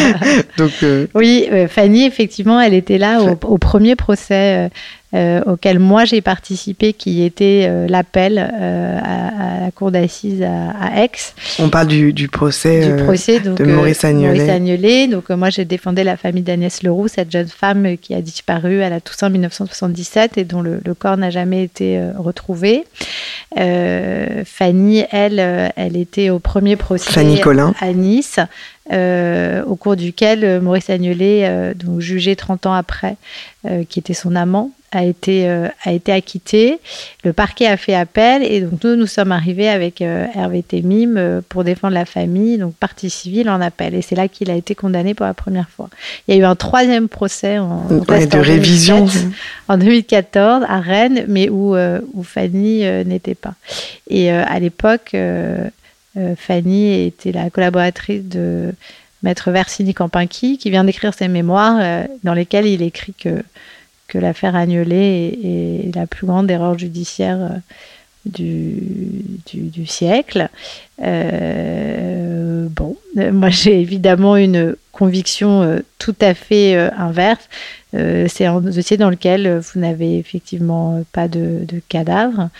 Donc, 0.56 0.70
euh, 0.84 1.08
Oui, 1.14 1.48
Fanny, 1.68 2.06
effectivement, 2.06 2.60
elle 2.60 2.74
était 2.74 2.98
là 2.98 3.18
au 3.42 3.58
premier 3.58 3.96
procès 3.96 4.70
euh, 5.14 5.40
auquel 5.46 5.78
moi 5.78 6.04
j'ai 6.04 6.20
participé, 6.20 6.92
qui 6.92 7.24
était 7.24 7.64
euh, 7.66 7.86
l'appel 7.88 8.36
euh, 8.38 8.98
à, 9.02 9.60
la 9.64 9.70
cour 9.70 9.90
d'assises 9.90 10.42
à, 10.42 11.02
Aix. 11.02 11.10
On 11.58 11.70
parle 11.70 11.86
du, 11.86 12.28
procès, 12.28 12.80
de 12.80 13.64
Maurice 13.64 14.04
Agnelet. 14.04 15.08
Donc 15.08 15.30
moi 15.30 15.48
j'ai 15.48 15.64
défendu 15.64 16.02
la 16.02 16.18
famille 16.18 16.42
d'Agnès 16.42 16.82
Leroux, 16.82 17.08
cette 17.08 17.30
jeune 17.30 17.48
femme 17.48 17.96
qui 17.96 18.12
a 18.12 18.20
disparu 18.20 18.82
à 18.82 18.90
la 18.90 19.00
Toussaint 19.00 19.30
1977 19.30 20.36
et 20.36 20.44
dont 20.44 20.60
le, 20.60 20.80
corps 20.98 21.16
n'a 21.16 21.30
jamais 21.30 21.62
été 21.62 21.98
retrouvé. 22.18 22.84
Fanny, 23.56 25.04
elle, 25.10 25.72
elle 25.74 25.96
était 25.96 26.28
au 26.28 26.38
premier 26.38 26.76
procès 26.76 27.18
à 27.80 27.92
Nice. 27.94 28.38
au 28.92 29.76
cours 29.76 29.96
duquel 29.96 30.60
Maurice 30.60 30.90
Agnelet, 30.90 31.72
donc 31.76 32.00
jugé 32.00 32.36
30 32.36 32.66
ans 32.66 32.74
après, 32.74 33.16
qui 33.88 34.00
était 34.00 34.14
son 34.14 34.36
amant, 34.36 34.70
a 34.90 35.04
été, 35.04 35.48
euh, 35.48 35.68
a 35.84 35.92
été 35.92 36.12
acquitté. 36.12 36.80
Le 37.24 37.32
parquet 37.32 37.66
a 37.66 37.76
fait 37.76 37.94
appel 37.94 38.42
et 38.42 38.60
donc 38.60 38.82
nous, 38.82 38.96
nous 38.96 39.06
sommes 39.06 39.32
arrivés 39.32 39.68
avec 39.68 40.00
euh, 40.00 40.26
Hervé 40.34 40.62
Temim 40.62 41.16
euh, 41.16 41.40
pour 41.48 41.64
défendre 41.64 41.94
la 41.94 42.04
famille, 42.04 42.58
donc 42.58 42.74
partie 42.74 43.10
civile 43.10 43.50
en 43.50 43.60
appel. 43.60 43.94
Et 43.94 44.02
c'est 44.02 44.14
là 44.14 44.28
qu'il 44.28 44.50
a 44.50 44.54
été 44.54 44.74
condamné 44.74 45.14
pour 45.14 45.26
la 45.26 45.34
première 45.34 45.68
fois. 45.68 45.90
Il 46.26 46.34
y 46.34 46.38
a 46.38 46.40
eu 46.40 46.44
un 46.44 46.56
troisième 46.56 47.08
procès 47.08 47.58
en, 47.58 47.86
de 47.88 48.38
révision 48.38 49.06
en 49.68 49.76
2014 49.76 50.64
à 50.68 50.80
Rennes, 50.80 51.24
mais 51.28 51.48
où, 51.48 51.76
où 51.76 52.22
Fanny 52.22 52.84
n'était 53.04 53.34
pas. 53.34 53.54
Et 54.08 54.30
à 54.30 54.58
l'époque, 54.58 55.14
Fanny 56.36 57.06
était 57.06 57.32
la 57.32 57.50
collaboratrice 57.50 58.24
de 58.24 58.72
Maître 59.22 59.50
Versini 59.50 59.94
Campinki, 59.94 60.58
qui 60.58 60.70
vient 60.70 60.84
d'écrire 60.84 61.14
ses 61.14 61.28
mémoires 61.28 62.06
dans 62.24 62.34
lesquelles 62.34 62.66
il 62.66 62.82
écrit 62.82 63.14
que 63.14 63.42
que 64.08 64.18
l'affaire 64.18 64.56
Agnolet 64.56 65.38
est, 65.44 65.94
la 65.94 66.06
plus 66.06 66.26
grande 66.26 66.50
erreur 66.50 66.76
judiciaire 66.76 67.38
euh, 67.40 67.58
du, 68.26 69.86
siècle. 69.86 70.48
Euh, 71.02 72.66
bon, 72.70 72.96
moi 73.16 73.48
j'ai 73.48 73.80
évidemment 73.80 74.36
une 74.36 74.76
conviction 74.92 75.62
euh, 75.62 75.78
tout 75.98 76.16
à 76.20 76.34
fait 76.34 76.76
inverse. 76.76 77.48
c'est 77.92 78.44
un 78.44 78.60
dossier 78.60 78.96
dans 78.96 79.08
lequel 79.08 79.58
vous 79.58 79.80
n'avez 79.80 80.18
effectivement 80.18 81.02
pas 81.12 81.28
de, 81.28 81.64
de 81.66 81.80
cadavre, 81.88 82.50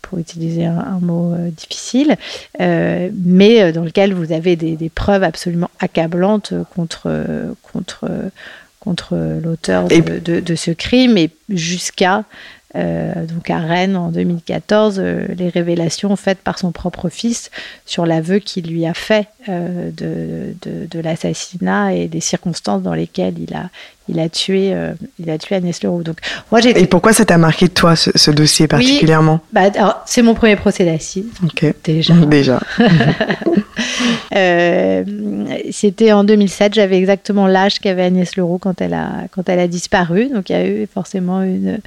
pour 0.00 0.18
utiliser 0.18 0.64
un, 0.64 0.98
mot 1.00 1.34
difficile, 1.50 2.16
mais 2.58 3.72
dans 3.72 3.84
lequel 3.84 4.14
vous 4.14 4.32
avez 4.32 4.56
des, 4.56 4.76
des 4.76 4.88
preuves 4.88 5.24
absolument 5.24 5.70
accablantes 5.80 6.54
contre, 6.74 7.10
contre 7.72 8.08
contre 8.82 9.16
l'auteur 9.42 9.86
de, 9.86 10.54
ce 10.56 10.72
crime 10.72 11.16
et 11.16 11.30
jusqu'à 11.48 12.24
donc 12.74 13.50
à 13.50 13.58
Rennes 13.58 13.96
en 13.96 14.10
2014, 14.10 15.00
les 15.00 15.48
révélations 15.48 16.14
faites 16.16 16.38
par 16.38 16.58
son 16.58 16.72
propre 16.72 17.08
fils 17.08 17.50
sur 17.84 18.06
l'aveu 18.06 18.38
qu'il 18.38 18.68
lui 18.68 18.86
a 18.86 18.94
fait 18.94 19.28
de, 19.46 20.54
de, 20.62 21.00
l'assassinat 21.00 21.94
et 21.94 22.08
des 22.08 22.20
circonstances 22.20 22.82
dans 22.82 22.94
lesquelles 22.94 23.34
il 23.38 23.54
a, 23.54 23.68
il 24.08 24.20
a 24.20 24.28
tué, 24.28 24.74
il 25.18 25.30
a 25.30 25.38
tué 25.38 25.56
Agnès 25.56 25.82
Leroux. 25.82 26.02
Donc, 26.02 26.18
moi, 26.50 26.60
et 26.64 26.86
pourquoi 26.86 27.12
ça 27.12 27.24
t'a 27.24 27.38
marqué 27.38 27.68
toi 27.68 27.96
ce, 27.96 28.30
dossier 28.30 28.68
particulièrement? 28.68 29.40
Bah, 29.52 29.70
C'est 30.06 30.22
mon 30.22 30.34
premier 30.34 30.56
procès 30.56 30.84
d'assises. 30.84 31.26
Déjà. 31.84 32.14
Déjà. 32.14 32.60
C'était 35.70 36.12
en 36.12 36.24
2007, 36.24 36.74
j'avais 36.74 36.98
exactement 36.98 37.46
l'âge 37.46 37.78
qu'avait 37.78 38.02
Agnès 38.02 38.36
Leroux 38.36 38.58
quand 38.58 38.80
elle 38.80 38.94
a, 38.94 39.24
quand 39.30 39.48
elle 39.48 39.58
a 39.58 39.68
disparu. 39.68 40.28
Donc 40.28 40.50
il 40.50 40.52
y 40.52 40.56
a 40.56 40.66
eu 40.66 40.86
forcément 40.92 41.42
une 41.42 41.78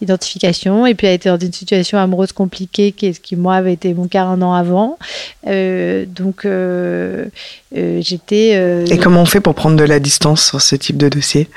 identification. 0.00 0.86
Et 0.86 0.94
puis 0.94 1.06
elle 1.06 1.12
a 1.12 1.14
été 1.14 1.28
dans 1.28 1.38
une 1.38 1.52
situation 1.52 1.98
amoureuse 1.98 2.32
compliquée 2.32 2.92
qui, 2.92 3.12
qui 3.12 3.36
moi, 3.36 3.56
avait 3.56 3.72
été 3.72 3.94
mon 3.94 4.08
cas 4.08 4.24
un 4.24 4.40
an 4.42 4.54
avant. 4.54 4.98
Euh, 5.46 6.06
donc 6.06 6.44
euh, 6.44 7.26
euh, 7.76 8.00
j'étais... 8.02 8.84
Et 8.90 8.98
comment 8.98 9.22
on 9.22 9.26
fait 9.26 9.40
pour 9.40 9.54
prendre 9.54 9.76
de 9.76 9.84
la 9.84 10.00
distance 10.00 10.46
sur 10.46 10.60
ce 10.60 10.76
type 10.76 10.96
de 10.96 11.08
dossier? 11.08 11.48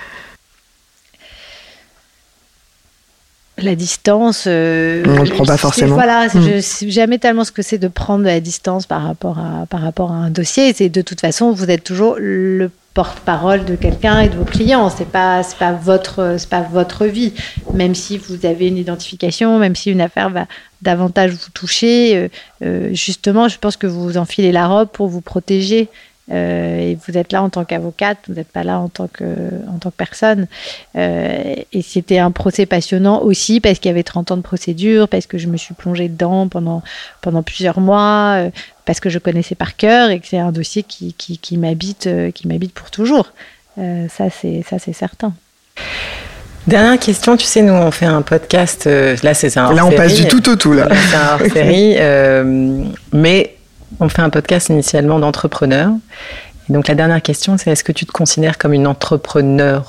La 3.57 3.75
distance. 3.75 4.47
on 4.47 4.49
ne 4.49 5.29
prend 5.29 5.45
pas 5.45 5.57
forcément. 5.57 5.93
Voilà, 5.93 6.27
je 6.29 6.39
ne 6.39 6.61
sais 6.61 6.89
jamais 6.89 7.19
tellement 7.19 7.43
ce 7.43 7.51
que 7.51 7.61
c'est 7.61 7.77
de 7.77 7.89
prendre 7.89 8.23
de 8.23 8.29
la 8.29 8.39
distance 8.39 8.87
par 8.87 9.03
rapport 9.03 9.37
à, 9.37 9.67
par 9.67 9.81
rapport 9.81 10.11
à 10.11 10.15
un 10.15 10.31
dossier. 10.31 10.73
C'est 10.73 10.89
de 10.89 11.01
toute 11.03 11.21
façon, 11.21 11.51
vous 11.51 11.69
êtes 11.69 11.83
toujours 11.83 12.15
le 12.17 12.71
porte-parole 12.93 13.65
de 13.65 13.75
quelqu'un 13.75 14.19
et 14.19 14.29
de 14.29 14.35
vos 14.35 14.45
clients. 14.45 14.89
C'est 14.89 15.09
pas 15.09 15.43
c'est 15.43 15.57
pas 15.57 15.71
votre 15.71 16.35
c'est 16.37 16.49
pas 16.49 16.61
votre 16.61 17.05
vie. 17.05 17.33
Même 17.73 17.95
si 17.95 18.17
vous 18.17 18.45
avez 18.45 18.67
une 18.67 18.77
identification, 18.77 19.59
même 19.59 19.75
si 19.75 19.91
une 19.91 20.01
affaire 20.01 20.29
va 20.29 20.47
davantage 20.81 21.31
vous 21.31 21.51
toucher, 21.53 22.15
euh, 22.15 22.27
euh, 22.63 22.93
justement, 22.93 23.47
je 23.47 23.57
pense 23.57 23.77
que 23.77 23.87
vous 23.87 24.17
enfilez 24.17 24.51
la 24.51 24.67
robe 24.67 24.89
pour 24.89 25.07
vous 25.07 25.21
protéger. 25.21 25.89
Euh, 26.31 26.79
et 26.79 26.97
vous 27.05 27.17
êtes 27.17 27.33
là 27.33 27.43
en 27.43 27.49
tant 27.49 27.65
qu'avocate, 27.65 28.19
vous 28.27 28.35
n'êtes 28.35 28.47
pas 28.47 28.63
là 28.63 28.79
en 28.79 28.87
tant 28.87 29.07
que, 29.07 29.23
en 29.67 29.79
tant 29.79 29.89
que 29.89 29.95
personne. 29.95 30.47
et 30.95 31.81
c'était 31.81 32.19
un 32.19 32.31
procès 32.31 32.65
passionnant 32.65 33.21
aussi 33.21 33.59
parce 33.59 33.79
qu'il 33.79 33.89
y 33.89 33.91
avait 33.91 34.03
30 34.03 34.31
ans 34.31 34.37
de 34.37 34.41
procédure, 34.41 35.09
parce 35.09 35.25
que 35.25 35.37
je 35.37 35.47
me 35.47 35.57
suis 35.57 35.73
plongée 35.73 36.07
dedans 36.07 36.47
pendant, 36.47 36.83
pendant 37.21 37.43
plusieurs 37.43 37.81
mois, 37.81 38.45
parce 38.91 38.99
que 38.99 39.09
je 39.09 39.19
connaissais 39.19 39.55
par 39.55 39.77
cœur 39.77 40.09
et 40.09 40.19
que 40.19 40.27
c'est 40.27 40.37
un 40.37 40.51
dossier 40.51 40.83
qui, 40.83 41.13
qui, 41.13 41.37
qui 41.37 41.55
m'habite 41.55 42.07
euh, 42.07 42.29
qui 42.29 42.45
m'habite 42.49 42.73
pour 42.73 42.91
toujours. 42.91 43.31
Euh, 43.77 44.07
ça 44.09 44.25
c'est 44.29 44.65
ça 44.69 44.79
c'est 44.79 44.91
certain. 44.91 45.31
Dernière 46.67 46.99
question, 46.99 47.37
tu 47.37 47.45
sais, 47.45 47.61
nous 47.61 47.71
on 47.71 47.89
fait 47.91 48.05
un 48.05 48.21
podcast. 48.21 48.87
Euh, 48.87 49.15
là, 49.23 49.33
c'est 49.33 49.55
un. 49.57 49.71
Là, 49.71 49.85
on 49.85 49.91
passe 49.91 50.15
du 50.15 50.27
tout 50.27 50.49
au 50.49 50.57
tout 50.57 50.73
là. 50.73 50.89
C'est 50.91 51.15
un 51.15 51.33
hors 51.35 51.51
série, 51.53 51.95
mais 53.13 53.55
on 54.01 54.09
fait 54.09 54.23
un 54.23 54.29
podcast 54.29 54.67
initialement 54.67 55.19
d'entrepreneurs. 55.19 55.93
Donc 56.67 56.89
la 56.89 56.95
dernière 56.95 57.21
question, 57.21 57.57
c'est 57.57 57.71
est-ce 57.71 57.85
que 57.85 57.93
tu 57.93 58.05
te 58.05 58.11
considères 58.11 58.57
comme 58.57 58.73
une 58.73 58.87
entrepreneure 58.87 59.85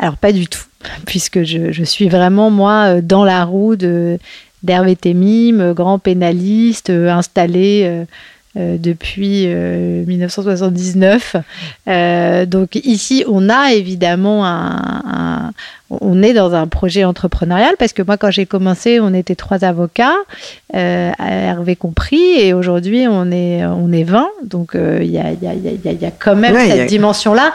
Alors 0.00 0.16
pas 0.16 0.32
du 0.32 0.48
tout, 0.48 0.64
puisque 1.06 1.44
je, 1.44 1.70
je, 1.70 1.84
suis 1.84 2.08
vraiment 2.08 2.50
moi 2.50 3.00
dans 3.00 3.24
la 3.24 3.44
roue 3.44 3.76
de 3.76 4.18
d'Hervé 4.62 4.96
Temim, 4.96 5.72
grand 5.72 5.98
pénaliste 5.98 6.90
euh, 6.90 7.08
installé 7.10 7.82
euh, 7.84 8.04
euh, 8.56 8.76
depuis 8.78 9.46
1979. 9.46 11.36
donc 12.46 12.74
ici, 12.74 13.24
on 13.28 13.48
a 13.48 13.72
évidemment 13.72 14.44
un, 14.44 15.52
on 15.88 16.20
est 16.22 16.32
dans 16.32 16.52
un 16.54 16.66
projet 16.66 17.04
entrepreneurial 17.04 17.76
parce 17.78 17.92
que 17.92 18.02
moi, 18.02 18.16
quand 18.16 18.32
j'ai 18.32 18.46
commencé, 18.46 18.98
on 18.98 19.14
était 19.14 19.36
trois 19.36 19.64
avocats, 19.64 20.16
Hervé 20.72 21.76
compris, 21.76 22.40
et 22.40 22.52
aujourd'hui, 22.52 23.06
on 23.08 23.30
est 23.30 23.64
on 23.64 23.92
est 23.92 24.02
20. 24.02 24.28
Donc 24.42 24.72
il 24.74 25.10
y 25.10 25.18
a, 25.18 25.30
y, 25.30 25.46
a, 25.46 25.54
y, 25.54 26.04
a, 26.04 26.10
quand 26.10 26.34
même 26.34 26.56
cette 26.56 26.88
dimension-là 26.88 27.52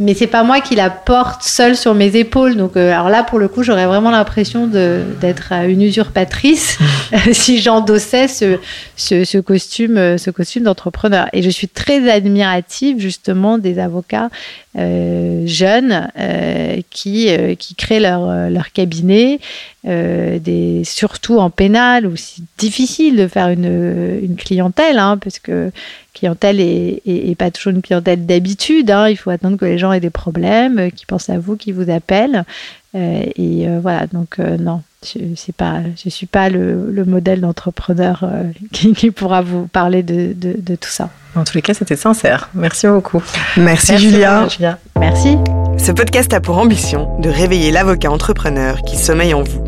mais 0.00 0.14
c'est 0.14 0.28
pas 0.28 0.44
moi 0.44 0.60
qui 0.60 0.76
la 0.76 0.90
porte 0.90 1.42
seule 1.42 1.76
sur 1.76 1.94
mes 1.94 2.14
épaules. 2.16 2.56
Donc, 2.56 2.76
euh, 2.76 2.92
alors 2.92 3.08
là, 3.08 3.24
pour 3.24 3.38
le 3.38 3.48
coup, 3.48 3.64
j'aurais 3.64 3.86
vraiment 3.86 4.10
l'impression 4.10 4.66
d'être 4.66 5.52
une 5.52 5.82
usurpatrice 5.82 6.78
si 7.32 7.58
j'endossais 7.58 8.28
ce, 8.28 8.58
ce, 8.96 9.38
costume, 9.38 9.96
euh, 9.96 10.16
ce 10.16 10.30
costume 10.30 10.64
d'entrepreneur. 10.64 11.28
Et 11.32 11.42
je 11.42 11.50
suis 11.50 11.68
très 11.68 12.08
admirative 12.08 13.00
justement 13.00 13.58
des 13.58 13.80
avocats 13.80 14.30
euh, 14.78 15.42
jeunes 15.46 16.08
qui, 16.90 17.30
qui 17.58 17.74
créent 17.74 18.00
leur, 18.00 18.50
leur 18.50 18.70
cabinet, 18.70 19.40
des, 19.84 20.82
surtout 20.84 21.38
en 21.38 21.50
pénal, 21.50 22.06
où 22.06 22.14
c'est 22.14 22.42
difficile 22.58 23.16
de 23.16 23.26
faire 23.26 23.48
une, 23.48 24.20
une 24.22 24.36
clientèle, 24.36 24.98
hein, 24.98 25.16
parce 25.16 25.38
que 25.38 25.72
clientèle 26.18 26.60
est, 26.60 27.38
pas 27.38 27.50
toujours 27.50 27.72
une 27.72 27.82
clientèle 27.82 28.26
d'habitude. 28.26 28.90
Hein. 28.90 29.08
Il 29.08 29.16
faut 29.16 29.30
attendre 29.30 29.56
que 29.56 29.64
les 29.64 29.78
gens 29.78 29.92
aient 29.92 30.00
des 30.00 30.10
problèmes, 30.10 30.78
euh, 30.78 30.90
qu'ils 30.90 31.06
pensent 31.06 31.30
à 31.30 31.38
vous, 31.38 31.56
qu'ils 31.56 31.74
vous 31.74 31.90
appellent. 31.90 32.44
Euh, 32.94 33.22
et 33.36 33.68
euh, 33.68 33.78
voilà, 33.80 34.06
donc 34.06 34.38
non, 34.38 34.82
je 35.04 35.20
ne 35.20 35.34
suis 35.34 35.52
pas 36.26 36.48
le, 36.48 37.04
modèle 37.06 37.40
d'entrepreneur 37.40 38.24
qui, 38.72 39.10
pourra 39.10 39.42
vous 39.42 39.66
parler 39.66 40.02
de, 40.02 40.34
tout 40.74 40.88
ça. 40.88 41.10
En 41.36 41.44
tous 41.44 41.54
les 41.54 41.62
cas, 41.62 41.74
c'était 41.74 41.96
sincère. 41.96 42.50
Merci 42.54 42.86
beaucoup. 42.86 43.22
Merci, 43.56 43.98
Julia. 43.98 44.48
Julia. 44.48 44.78
Merci. 44.98 45.36
Ce 45.78 45.92
podcast 45.92 46.32
a 46.32 46.40
pour 46.40 46.58
ambition 46.58 47.20
de 47.20 47.28
réveiller 47.28 47.70
l'avocat 47.70 48.10
entrepreneur 48.10 48.82
qui 48.82 48.96
sommeille 48.96 49.34
en 49.34 49.42
vous. 49.42 49.67